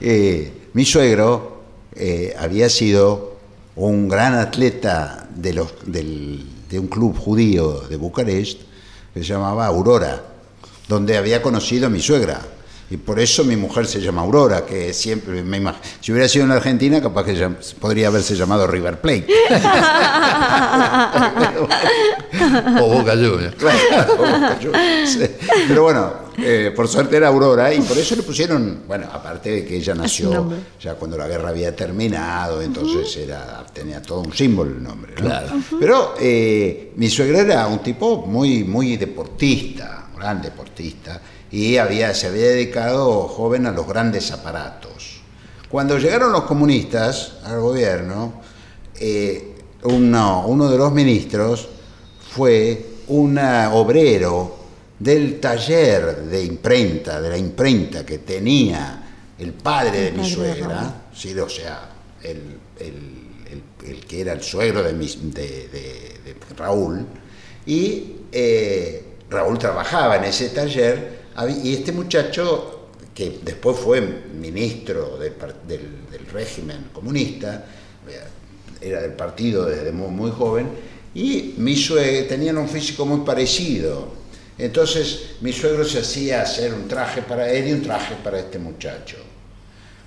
[0.00, 1.62] eh, mi suegro
[1.94, 3.36] eh, había sido
[3.76, 8.60] un gran atleta de, los, de un club judío de Bucarest
[9.14, 10.28] que se llamaba Aurora
[10.88, 12.40] donde había conocido a mi suegra.
[12.90, 15.82] Y por eso mi mujer se llama Aurora, que siempre me imagino.
[16.00, 19.26] Si hubiera sido en Argentina, capaz que podría haberse llamado River Plate.
[22.80, 23.56] o Boca Juniors.
[25.68, 29.64] Pero bueno, eh, por suerte era Aurora y por eso le pusieron, bueno, aparte de
[29.64, 34.70] que ella nació ya cuando la guerra había terminado, entonces era tenía todo un símbolo
[34.70, 35.14] el nombre.
[35.14, 35.48] Claro.
[35.78, 41.20] Pero eh, mi suegra era un tipo muy, muy deportista gran deportista,
[41.50, 45.20] y había, se había dedicado joven a los grandes aparatos.
[45.68, 48.34] Cuando llegaron los comunistas al gobierno,
[48.98, 51.68] eh, uno, de los ministros
[52.30, 54.57] fue un obrero
[54.98, 59.04] del taller de imprenta, de la imprenta que tenía
[59.38, 61.38] el padre de mi suegra, ¿sí?
[61.38, 61.90] o sea,
[62.22, 62.58] el,
[64.06, 67.06] que era el suegro de, de, Raúl,
[67.66, 71.18] y eh, Raúl trabajaba en ese taller
[71.62, 75.34] y este muchacho, que después fue ministro del,
[76.32, 77.64] régimen comunista,
[78.80, 80.68] era del partido desde muy, muy joven,
[81.14, 84.18] y mi suegro tenían un físico muy parecido.
[84.58, 88.58] Entonces mi suegro se hacía hacer un traje para él y un traje para este
[88.58, 89.16] muchacho.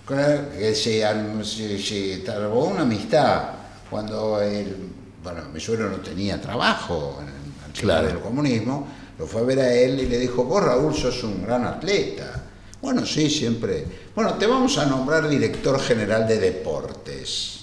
[0.06, 1.04] Claro, Que se,
[1.46, 3.44] se, se trabó una amistad
[3.90, 4.76] cuando él,
[5.24, 7.42] bueno, mi suegro no tenía trabajo en el
[7.80, 8.08] Claro.
[8.08, 8.86] del comunismo,
[9.18, 12.44] lo fue a ver a él y le dijo, vos Raúl sos un gran atleta.
[12.82, 13.86] Bueno, sí, siempre.
[14.14, 17.60] Bueno, te vamos a nombrar director general de deportes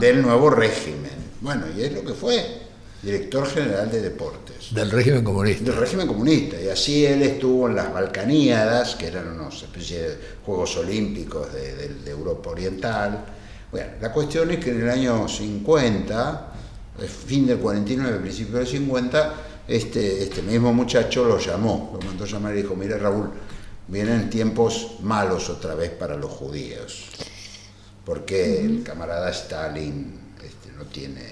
[0.00, 1.32] del nuevo régimen.
[1.42, 2.61] Bueno, y es lo que fue,
[3.02, 5.64] director general de deportes Del régimen comunista.
[5.64, 6.60] del régimen comunista.
[6.60, 11.74] Y así él estuvo en las Balcaníadas, que eran unos especie de Juegos Olímpicos de,
[11.74, 13.24] de- de Europa Oriental.
[13.70, 16.52] Bueno, la cuestión es que en el año 50,
[17.00, 19.34] eh, fin del 49, principio del 50,
[19.66, 23.30] este, este mismo muchacho lo llamó, lo mandó a llamar y dijo, mira Raúl,
[23.88, 27.06] vienen tiempos malos otra vez para los judíos,
[28.04, 31.31] porque el camarada Stalin este, no tiene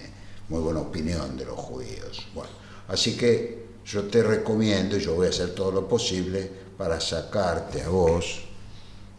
[0.50, 2.26] muy buena opinión de los judíos.
[2.34, 2.50] Bueno,
[2.88, 7.82] así que yo te recomiendo y yo voy a hacer todo lo posible para sacarte
[7.82, 8.42] a vos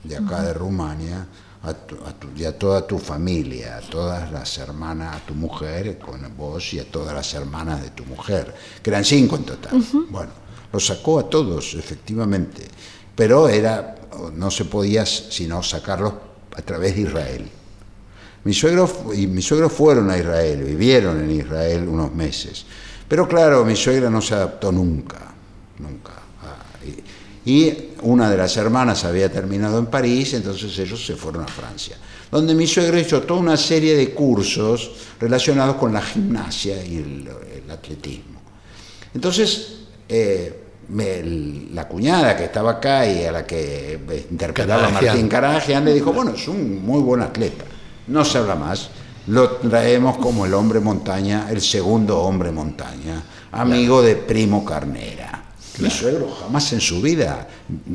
[0.04, 1.26] de acá de Rumania
[1.64, 5.36] a tu- a tu- y a toda tu familia, a todas las hermanas, a tu
[5.36, 9.44] mujer con vos y a todas las hermanas de tu mujer, que eran cinco en
[9.46, 9.72] total.
[10.10, 10.32] Bueno,
[10.74, 12.64] los sacó a todos, efectivamente,
[13.16, 13.96] pero era
[14.34, 16.14] no se podía sino sacarlos
[16.56, 17.50] a través de Israel.
[18.44, 22.66] Mi suegro y mi suegro fueron a Israel, vivieron en Israel unos meses.
[23.08, 25.34] Pero claro, mi suegra no se adaptó nunca,
[25.80, 26.14] nunca.
[26.44, 26.58] Ah,
[27.46, 31.98] y, una de las hermanas había terminado en París, entonces ellos se fueron a Francia,
[32.32, 37.30] donde mi suegro hizo toda una serie de cursos relacionados con la gimnasia y el,
[37.64, 38.42] el atletismo.
[39.14, 39.76] Entonces,
[40.10, 41.22] eh, me-
[41.74, 44.00] la cuñada que estaba acá y a la que
[44.32, 45.06] interpelaba Karagian.
[45.06, 47.66] Martín Karagian le dijo, bueno, es un muy buen atleta,
[48.08, 48.90] no se habla más,
[49.28, 53.22] lo traemos como el hombre montaña, el segundo hombre montaña,
[53.52, 55.38] amigo de Primo Carnera.
[55.80, 57.48] Mi suegro jamás en su vida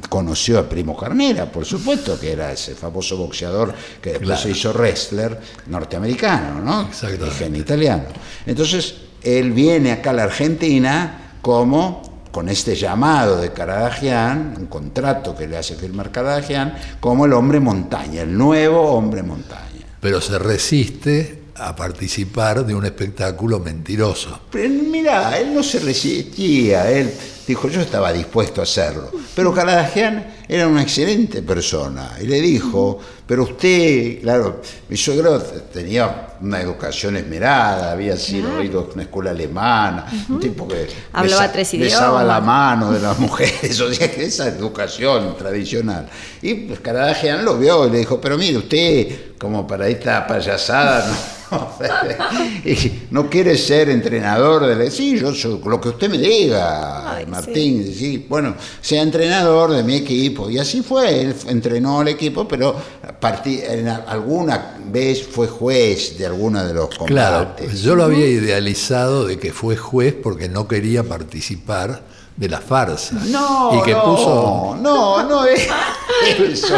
[0.09, 4.43] conoció a Primo Carnera, por supuesto que era ese famoso boxeador que después Claro.
[4.43, 6.89] se hizo wrestler norteamericano, ¿no?
[6.89, 7.59] Exactamente.
[7.59, 8.05] Italiano.
[8.47, 12.03] Entonces, él viene acá a la Argentina como
[12.33, 17.61] con este llamado de Caradagian, un contrato que le hace firmar Caradagian, como el hombre
[17.61, 19.66] montaña, el nuevo hombre montaña.
[20.07, 24.39] Pero se resiste a participar de un espectáculo mentiroso.
[24.53, 27.13] Pero mira, él no se resistía, él
[27.47, 29.11] dijo, yo estaba dispuesto a hacerlo.
[29.35, 32.17] Pero Caradagian era una excelente persona.
[32.21, 38.81] Y le dijo, pero usted, claro, mi suegro tenía una educación esmerada, había sido ido
[38.81, 43.81] a una escuela alemana, un tipo que Hablaba tres besaba la mano de las mujeres,
[43.81, 46.09] o sea, que esa educación tradicional.
[46.43, 51.07] Y pues, Caradagian lo vio y le dijo, pero mire, usted, como para esta payasada,
[51.51, 51.73] no,
[52.65, 57.27] y no quiere ser entrenador de sí, yo soy lo que usted me diga, Ay,
[57.37, 58.25] Martín, sí.
[58.29, 60.49] bueno, sea entrenador de mi equipo.
[60.51, 62.75] Y así fue, él entrenó al equipo, pero
[63.21, 67.83] partí- en a- alguna vez fue juez de alguna de los Claro, combates.
[67.83, 72.03] yo lo había idealizado de que fue juez porque no quería participar
[72.37, 73.17] de la farsa.
[73.27, 75.67] No, y que no, puso no, no es
[76.39, 76.75] eso.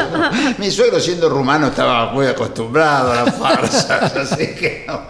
[0.59, 5.01] Mi suegro siendo rumano estaba muy acostumbrado a las farsas, así que no.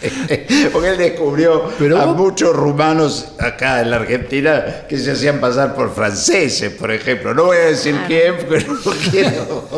[0.72, 5.40] Porque él descubrió Pero a vos- muchos rumanos acá en la Argentina que se hacían
[5.40, 7.34] pasar por franceses, por ejemplo.
[7.34, 9.72] No voy a decir quién, pero no quiero.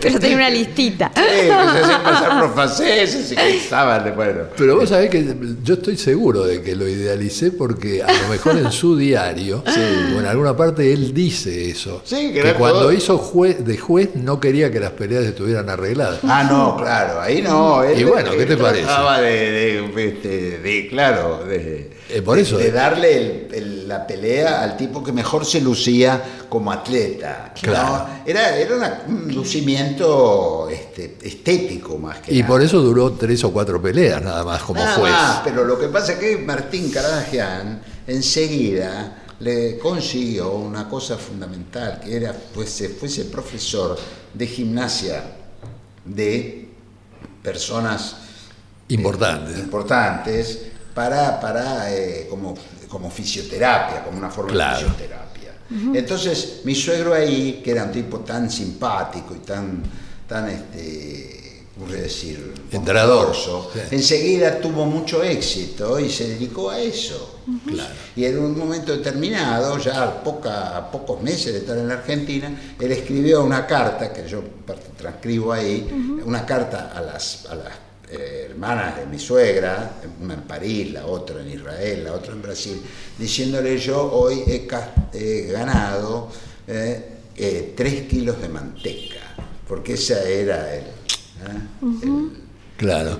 [0.00, 1.10] Pero tenía una listita.
[1.14, 4.40] Sí, que se hacían pasar por franceses y que estaban, bueno.
[4.56, 8.58] Pero vos sabés que yo estoy seguro de que lo idealicé porque a lo mejor
[8.58, 8.96] en su
[9.34, 12.02] diario, o en alguna parte él dice eso.
[12.04, 15.68] Sí, que que cuando todo- hizo juez, de juez no quería que las peleas estuvieran
[15.70, 16.20] arregladas.
[16.24, 17.82] Ah, no, claro, ahí no.
[17.82, 18.86] él- Y bueno, ¿qué te parece?
[19.20, 19.50] de,
[19.94, 24.76] de, este, de- claro, de, Eh, por eso, de darle el- el- la pelea al
[24.76, 27.52] tipo que mejor se lucía como atleta.
[27.54, 27.60] ¿no?
[27.60, 28.06] Claro.
[28.26, 32.48] Era, era una- un lucimiento este, estético más que Y nada.
[32.48, 35.12] por eso duró tres o cuatro peleas nada más como Nada juez.
[35.12, 42.00] más, pero lo que pasa es que Martín Caradagian enseguida le consiguió una cosa fundamental,
[42.02, 43.98] que era pues fuese profesor
[44.34, 45.22] de gimnasia
[46.04, 46.68] de
[47.42, 48.16] personas
[48.88, 50.58] eh, importantes
[50.94, 52.54] para, para eh, como,
[52.88, 54.78] como fisioterapia, como una forma Claro.
[54.80, 55.20] de fisioterapia.
[55.94, 59.82] Entonces, mi suegro ahí, que era un tipo tan simpático y tan,
[60.28, 61.39] tan este,
[61.80, 62.54] ¿cómo se decir?
[62.72, 63.80] Bondadoso, sí.
[63.90, 67.40] enseguida tuvo mucho éxito y se dedicó a eso.
[67.66, 67.94] Claro.
[68.14, 71.94] Y en un momento determinado, ya a, poca- a pocos meses de estar en la
[71.94, 74.42] Argentina, él escribió una carta, que yo
[74.96, 75.88] transcribo ahí,
[76.24, 77.72] una carta a las, a las
[78.12, 82.42] eh, hermanas de mi suegra, una en París, la otra en Israel, la otra en
[82.42, 82.80] Brasil,
[83.18, 84.66] diciéndole yo hoy he,
[85.50, 86.28] ganado
[86.68, 87.04] eh,
[87.36, 89.34] eh, tres kilos de manteca,
[89.66, 90.84] porque esa era el,
[92.76, 93.18] claro.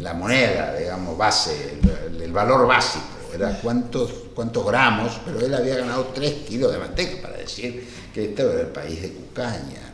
[0.00, 1.78] la moneda, digamos, base,
[2.20, 3.04] el, valor básico,
[3.34, 8.26] era cuántos, cuántos gramos, pero él había ganado tres kilos de manteca para decir que
[8.26, 9.88] este era el país de Cucaña.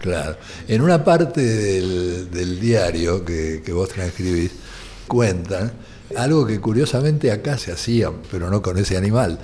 [0.00, 0.36] Claro.
[0.68, 4.52] En una parte del, diario que, vos transcribís,
[5.06, 5.72] cuentan
[6.16, 9.38] algo que curiosamente acá se hacía, pero no con ese animal,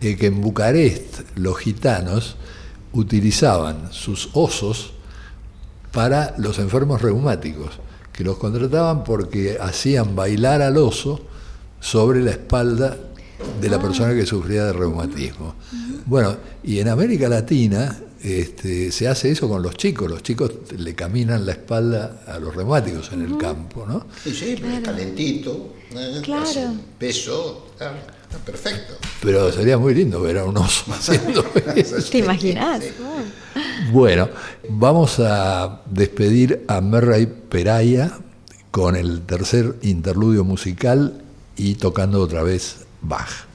[0.00, 2.36] eh, que en Bucarest los gitanos
[2.92, 4.93] utilizaban sus osos
[5.94, 7.78] para los enfermos reumáticos,
[8.12, 11.20] que los contrataban porque hacían bailar al oso
[11.80, 12.96] sobre la espalda
[13.60, 13.82] de la ah.
[13.82, 15.54] persona que sufría de reumatismo.
[16.06, 20.94] Bueno, y en América Latina este, se hace eso con los chicos, los chicos le
[20.94, 24.06] caminan la espalda a los reumáticos en el campo, ¿no?
[24.22, 26.20] Sí, sí, calentito, ¿eh?
[26.22, 26.74] claro.
[26.98, 27.66] peso,
[28.34, 28.94] está, perfecto.
[29.22, 31.96] Pero sería muy lindo ver a un oso haciendo eso.
[32.10, 32.84] ¿Te imaginas?
[33.92, 34.28] Bueno,
[34.68, 38.18] vamos a despedir a Merray Peraya
[38.70, 41.22] con el tercer interludio musical
[41.56, 43.53] y tocando otra vez Bach.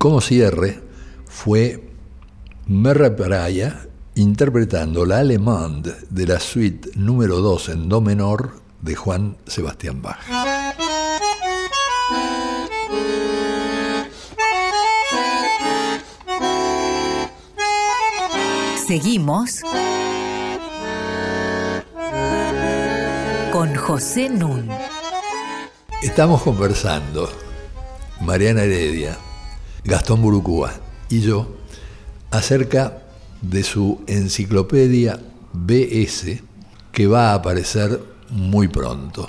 [0.00, 0.80] Como cierre
[1.26, 1.90] fue
[2.66, 9.36] Merra Paraya interpretando la Allemande de la suite número 2 en Do menor de Juan
[9.46, 10.16] Sebastián Bach.
[18.86, 19.60] Seguimos
[23.52, 24.66] con José Nun.
[26.02, 27.28] Estamos conversando,
[28.22, 29.18] Mariana Heredia,
[29.84, 30.72] Gastón Burucúa
[31.08, 31.56] y yo
[32.30, 33.02] acerca
[33.42, 35.18] de su enciclopedia
[35.52, 36.42] BS
[36.92, 38.00] que va a aparecer
[38.30, 39.28] muy pronto.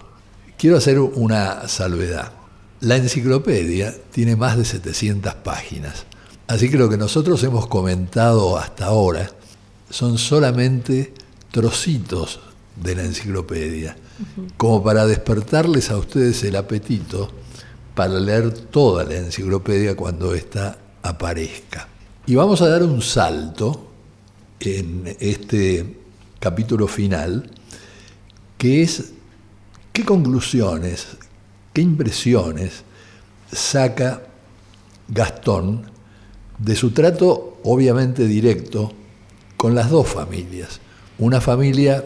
[0.58, 2.34] Quiero hacer una salvedad.
[2.82, 6.06] La enciclopedia tiene más de 700 páginas,
[6.48, 9.32] así que lo que nosotros hemos comentado hasta ahora
[9.90, 11.14] son solamente
[11.52, 12.40] trocitos
[12.76, 13.96] de la enciclopedia,
[14.58, 17.32] como para despertarles a ustedes el apetito
[17.96, 21.88] para leer toda la enciclopedia cuando ésta aparezca.
[22.26, 23.92] Y vamos a dar un salto
[24.60, 25.98] en este
[26.40, 27.50] capítulo final,
[28.58, 29.12] que es
[29.92, 31.18] qué conclusiones,
[31.74, 32.84] qué impresiones
[33.52, 34.22] saca
[35.08, 35.92] Gastón
[36.58, 38.94] de su trato obviamente directo
[39.58, 40.80] con las dos familias.
[41.18, 42.06] Una familia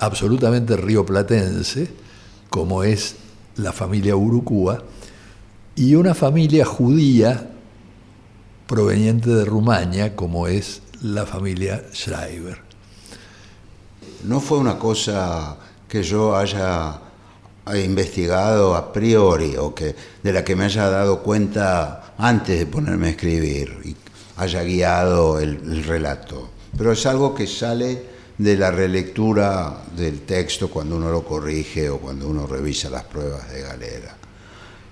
[0.00, 1.88] absolutamente rioplatense,
[2.50, 3.16] como es
[3.56, 4.82] la familia Urucúa,
[5.74, 7.50] y una familia judía
[8.66, 12.58] proveniente de Rumania, como es la familia Schreiber.
[14.24, 15.56] No fue una cosa
[15.88, 17.00] que yo haya
[17.84, 23.08] investigado a priori o que de la que me haya dado cuenta antes de ponerme
[23.08, 23.96] a escribir y
[24.36, 26.50] haya guiado el, el relato.
[26.76, 28.11] Pero es algo que sale
[28.42, 33.50] de la relectura del texto cuando uno lo corrige o cuando uno revisa las pruebas
[33.50, 34.16] de galera.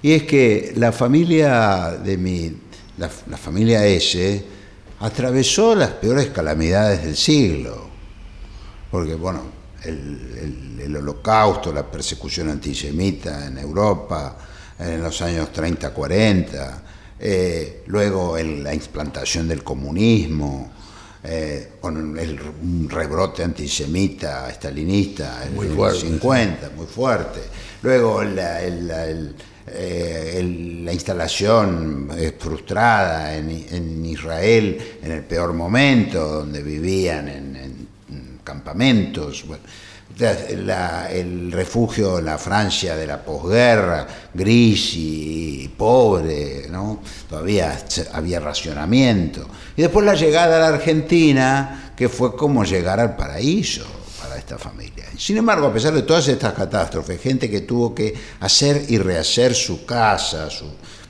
[0.02, 2.52] Y es que la familia de mi,
[2.98, 4.44] la, familia S
[5.00, 7.88] atravesó las peores calamidades del siglo.
[8.90, 9.42] Porque, bueno,
[9.84, 14.36] el, el holocausto, la persecución antisemita en Europa
[14.78, 16.80] en los años 30-40,
[17.18, 20.72] eh, luego la implantación del comunismo,
[21.22, 27.40] eh, con el, un rebrote antisemita, estalinista en los 50, muy fuerte.
[27.82, 29.22] Luego eh,
[30.82, 32.08] la, instalación
[32.38, 37.88] frustrada en, Israel en el peor momento, donde vivían en,
[38.42, 39.44] campamentos
[40.20, 47.00] el refugio la Francia de la posguerra, gris y, pobre, ¿no?
[47.28, 49.46] todavía había racionamiento.
[49.76, 53.86] Y después la llegada a la Argentina, que fue como llegar al paraíso
[54.20, 55.06] para esta familia.
[55.16, 59.54] Sin embargo, a pesar de todas estas catástrofes, gente que tuvo que hacer y rehacer
[59.54, 60.48] su casa,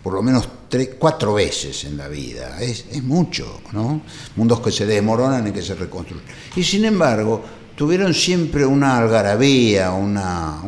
[0.02, 0.48] por lo menos
[0.98, 4.02] cuatro veces en la vida, es mucho, ¿no?
[4.36, 6.24] Mundos que se desmoronan y que se reconstruyen.
[6.56, 7.42] Y sin embargo,
[7.80, 10.60] tuvieron siempre una algarabía, una,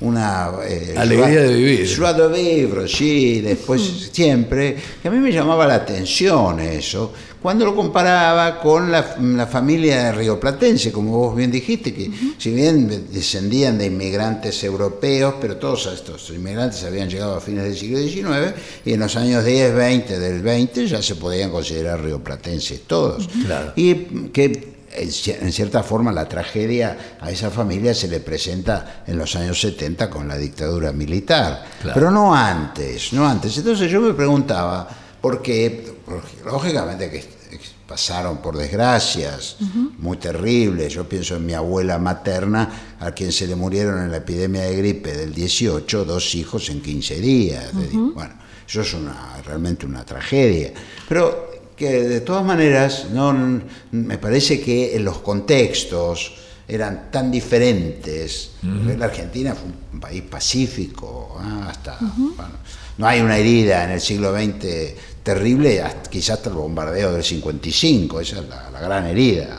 [0.00, 1.96] una eh, alegría de vivir.
[1.96, 4.14] Joie de vivre, sí, después mm.
[4.14, 10.10] siempre, que a mí me llamaba la atención eso, cuando lo comparaba con la, familia
[10.10, 16.30] rioplatense, como vos bien dijiste, que si bien descendían de inmigrantes europeos, pero todos estos
[16.30, 20.42] inmigrantes habían llegado a fines del siglo XIX y en los años 10, 20 del
[20.42, 23.28] 20 ya se podían considerar rioplatenses todos.
[23.76, 23.94] Y
[24.32, 29.60] que en cierta forma la tragedia a esa familia se le presenta en los años
[29.60, 31.64] 70 con la dictadura militar,
[31.94, 33.56] pero no antes, no antes.
[33.58, 34.88] Entonces yo me preguntaba,
[35.20, 35.98] por qué,
[36.44, 37.38] lógicamente que
[37.86, 39.56] pasaron por desgracias
[39.98, 44.18] muy terribles, yo pienso en mi abuela materna, a quien se le murieron en la
[44.18, 47.72] epidemia de gripe del 18 dos hijos en 15 días.
[47.72, 48.34] Bueno,
[48.68, 50.72] eso es una, realmente una tragedia.
[51.08, 51.47] Pero
[51.78, 53.32] que de todas maneras no,
[53.92, 56.34] me parece que en los contextos
[56.66, 58.50] eran tan diferentes.
[58.62, 61.98] La Argentina fue un país pacífico, hasta
[62.98, 64.66] no hay una herida en el siglo XX
[65.22, 69.58] terrible, quizás hasta el bombardeo del 55, esa es la, gran herida.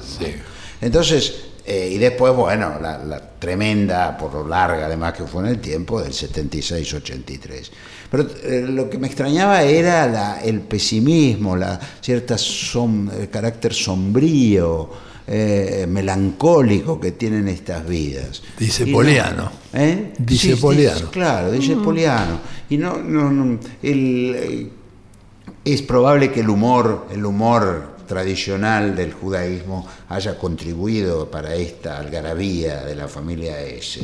[0.81, 5.59] Entonces, eh, y después, bueno, la, tremenda, por lo larga además que fue en el
[5.59, 7.69] tiempo, del 76-83.
[8.09, 14.89] Pero eh, lo que me extrañaba era el pesimismo, la cierta el carácter sombrío,
[15.27, 18.41] eh, melancólico que tienen estas vidas.
[18.57, 19.51] Dice Poliano.
[19.71, 20.13] ¿eh?
[20.17, 21.11] Dice Poliano.
[21.11, 21.83] claro, dice mm.
[21.83, 22.39] Poliano.
[22.67, 31.29] Y no, no, es probable que el humor, el humor tradicional del judaísmo haya contribuido
[31.29, 34.01] para esta algarabía de la familia S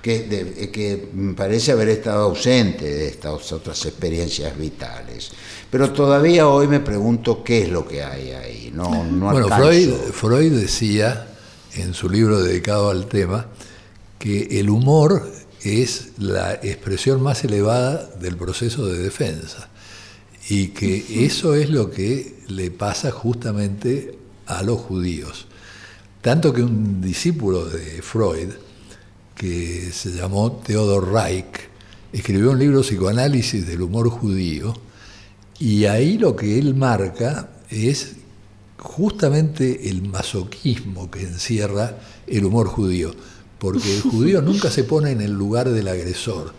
[0.00, 5.30] que, que parece haber estado ausente de estas otras experiencias vitales.
[5.70, 8.72] Pero todavía hoy me pregunto qué es lo que hay ahí.
[8.74, 11.28] No, bueno, Freud, Freud decía
[11.74, 13.48] en su libro dedicado al tema
[14.18, 15.30] que el humor
[15.62, 19.68] es la expresión más elevada del proceso de defensa
[20.48, 25.46] y que eso es lo que le pasa justamente a los judíos.
[26.20, 28.50] Tanto que un discípulo de Freud,
[29.34, 31.68] que se llamó Theodor Reich,
[32.12, 34.74] escribió un libro Psicoanálisis del humor judío,
[35.58, 38.16] y ahí lo que él marca es
[38.78, 43.14] justamente el masoquismo que encierra el humor judío,
[43.58, 46.52] porque el judío nunca se pone en el lugar del agresor,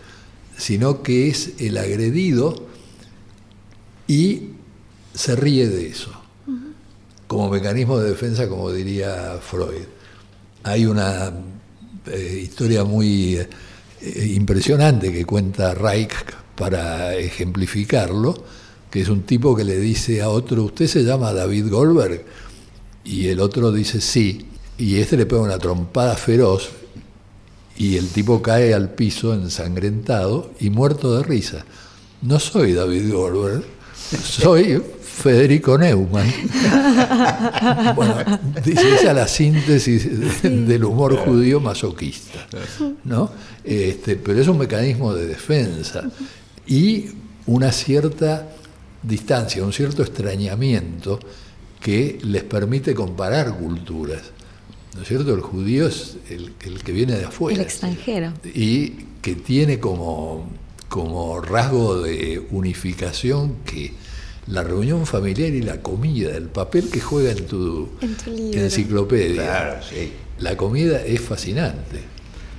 [0.57, 2.65] sino que es el agredido
[4.07, 4.53] y
[5.14, 6.11] se ríe de eso,
[7.28, 9.86] como mecanismo de defensa, como diría Freud.
[10.64, 11.32] Hay una
[12.07, 13.47] eh, historia muy eh,
[14.36, 16.14] impresionante que cuenta Reich
[16.55, 18.43] para ejemplificarlo,
[18.89, 22.24] que es un tipo que le dice a otro, ¿usted se llama David Goldberg?
[23.03, 24.45] Y el otro dice sí,
[24.78, 26.70] y este le pega una trompada feroz
[27.78, 31.66] y el tipo cae al piso ensangrentado y muerto de risa.
[32.22, 33.64] No soy David Goldberg,
[34.24, 34.82] soy
[35.14, 36.28] Federico Neumann.
[37.95, 38.16] Bueno,
[38.66, 42.47] dice, esa es la síntesis del humor judío masoquista,
[43.03, 43.32] ¿no?
[43.64, 46.03] Este, pero es un mecanismo de defensa
[46.68, 47.05] y
[47.45, 48.49] una cierta
[49.01, 51.20] distancia, un cierto extrañamiento
[51.80, 54.22] que les permite comparar culturas.
[54.95, 55.34] ¿No es cierto?
[55.34, 57.55] El judío es el, que viene de afuera.
[57.55, 58.34] El extranjero.
[58.53, 58.89] Y
[59.22, 60.49] que tiene como,
[60.89, 63.93] como rasgo de unificación que
[64.47, 67.89] la reunión familiar y la comida, el papel que juega en tu,
[68.27, 69.43] enciclopedia.
[69.43, 70.11] Claro, sí.
[70.39, 72.01] La comida es fascinante.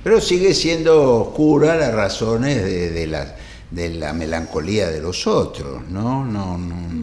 [0.03, 3.35] Pero sigue siendo oscura las razones de, la,
[3.71, 6.23] de la melancolía de los otros, ¿no?
[6.23, 6.97] no, no.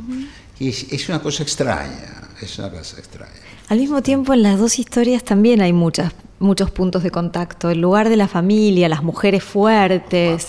[0.60, 3.32] es una cosa extraña, es una cosa extraña.
[3.68, 6.12] Al mismo tiempo, en las dos historias también hay muchas
[6.42, 10.48] muchos puntos de contacto, el lugar de la familia, las mujeres fuertes,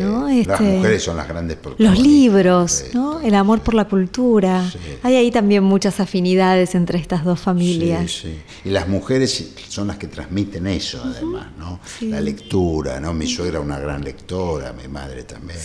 [0.00, 0.28] ¿no?
[0.28, 3.20] las este, mujeres son las grandes Los libros, ¿no?
[3.20, 4.64] el amor por la cultura.
[5.02, 8.10] Hay ahí también muchas afinidades entre estas dos familias.
[8.10, 11.80] Sí, y las mujeres son las que transmiten eso, además, ¿no?
[12.02, 13.12] La lectura, ¿no?
[13.12, 15.58] Mi suegra una gran lectora, mi madre también.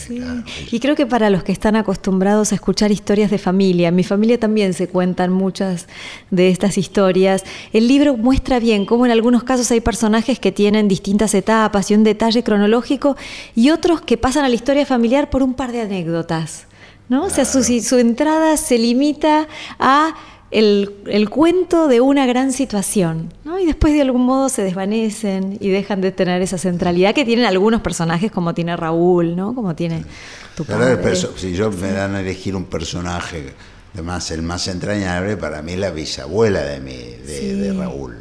[0.72, 4.04] y creo que para los que están acostumbrados a escuchar historias de familia, en mi
[4.04, 5.88] familia también se cuentan muchas
[6.32, 7.44] de estas historias.
[7.74, 11.92] El libro muestra bien cómo en algunos casos casos hay personajes que tienen distintas etapas
[11.92, 13.18] y un detalle cronológico
[13.54, 16.68] y otros que pasan a la historia familiar por un par de anécdotas.
[17.10, 17.26] ¿no?
[17.26, 20.16] O sea, su, su, entrada se limita a
[20.52, 23.60] el, cuento de una gran situación, ¿no?
[23.60, 27.44] y después de algún modo se desvanecen y dejan de tener esa centralidad que tienen
[27.44, 29.54] algunos personajes, como tiene Raúl, ¿no?
[29.54, 30.06] como tiene
[30.56, 31.14] tu padre.
[31.36, 33.54] si yo me dan a elegir un personaje,
[33.94, 38.21] además el más entrañable, para mí la bisabuela de, mi, de Raúl.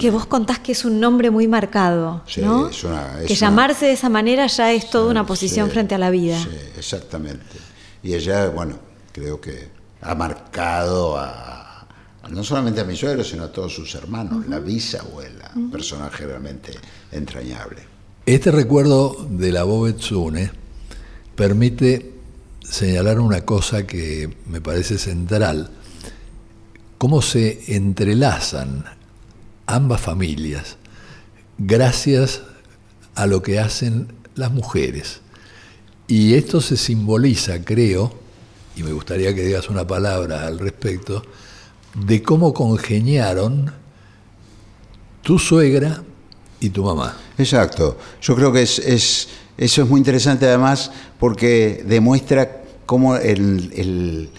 [0.00, 2.70] Que, vos contás que es un nombre muy marcado, ¿no?
[3.24, 6.42] que llamarse de esa manera ya es toda una posición frente a la vida.
[6.42, 7.56] Sí, exactamente.
[8.02, 8.76] Y ella, bueno,
[9.12, 9.68] creo que
[10.00, 11.86] ha marcado a,
[12.30, 16.72] no solamente a mi suegro, sino a todos sus hermanos, la bisabuela, un personaje realmente
[17.12, 17.82] entrañable.
[18.26, 20.50] Este recuerdo de la Bobetsune
[21.36, 22.12] permite
[22.60, 25.70] señalar una cosa que me parece central,
[26.98, 28.97] cómo se entrelazan
[29.68, 30.76] ambas familias,
[31.58, 32.42] gracias
[33.14, 35.20] a lo que hacen las mujeres.
[36.08, 38.12] Y esto se simboliza, creo,
[38.74, 41.22] y me gustaría que digas una palabra al respecto,
[41.94, 43.72] de cómo congeniaron
[45.22, 46.02] tu suegra
[46.60, 47.16] y tu mamá.
[47.36, 47.98] Exacto.
[48.22, 48.78] Yo creo que es,
[49.58, 54.30] eso es muy interesante además porque demuestra cómo el,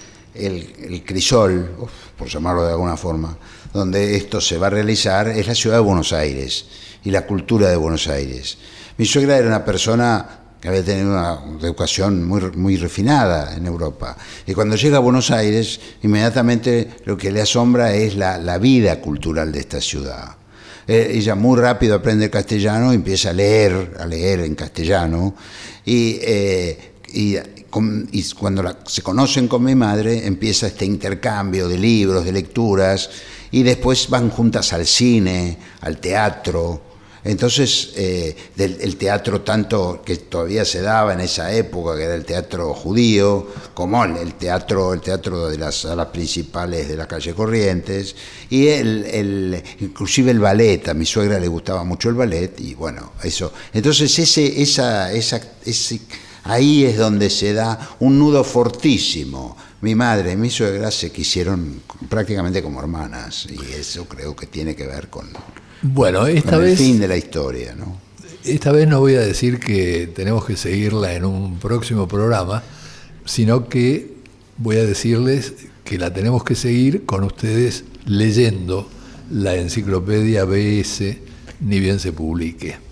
[1.06, 3.38] crisol, por llamarlo de alguna forma,
[3.74, 6.66] donde esto se va a realizar es la ciudad de Buenos Aires
[7.04, 8.58] y la cultura de Buenos Aires.
[8.98, 14.18] Mi suegra era una persona que había tenido una educación muy, muy refinada en Europa.
[14.46, 19.52] Y cuando llega a Buenos Aires, inmediatamente lo que le asombra es la, vida cultural
[19.52, 20.36] de esta ciudad.
[20.86, 25.36] Eh, ella muy rápido aprende castellano y empieza a leer, a leer en castellano.
[25.86, 26.96] Y, eh,
[27.70, 33.10] cuando se conocen con mi madre, empieza este intercambio de libros, de lecturas
[33.52, 36.90] y después van juntas al cine, al teatro.
[37.24, 42.24] Entonces, eh, el teatro tanto que todavía se daba en esa época, que era el
[42.24, 48.16] teatro judío, como el, teatro, el teatro de las salas principales de la calle Corrientes,
[48.50, 53.12] y el, inclusive el ballet, a mi suegra le gustaba mucho el ballet, y bueno,
[53.22, 53.52] eso.
[53.74, 56.00] Entonces, ese, esa, esa, ese,
[56.50, 61.82] ahí es donde se da un nudo fortísimo mi madre y mi suegra se quisieron
[62.10, 65.30] prácticamente como hermanas y eso creo que tiene que ver con,
[65.82, 67.76] bueno, esta vez, el fin de la historia.
[67.76, 67.98] ¿no?
[68.44, 72.62] Esta vez no voy a decir que tenemos que seguirla en un próximo programa,
[73.26, 74.14] sino que
[74.58, 75.54] voy a decirles
[75.86, 78.90] que la tenemos que seguir con ustedes leyendo
[79.32, 81.18] la enciclopedia BS,
[81.62, 82.89] ni bien se publique.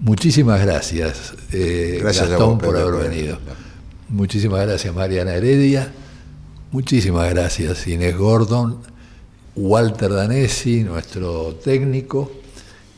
[0.00, 3.38] Muchísimas gracias, eh, gracias Gastón, por haber venido.
[4.08, 5.92] Muchísimas gracias Mariana Heredia,
[6.72, 8.80] muchísimas gracias Inés Gordon,
[9.56, 12.30] Walter Danesi, nuestro técnico,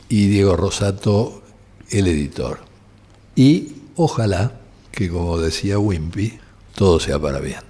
[0.09, 1.43] y Diego Rosato,
[1.89, 2.59] el editor.
[3.35, 4.53] Y ojalá
[4.91, 6.39] que, como decía Wimpy,
[6.75, 7.66] todo sea para bien.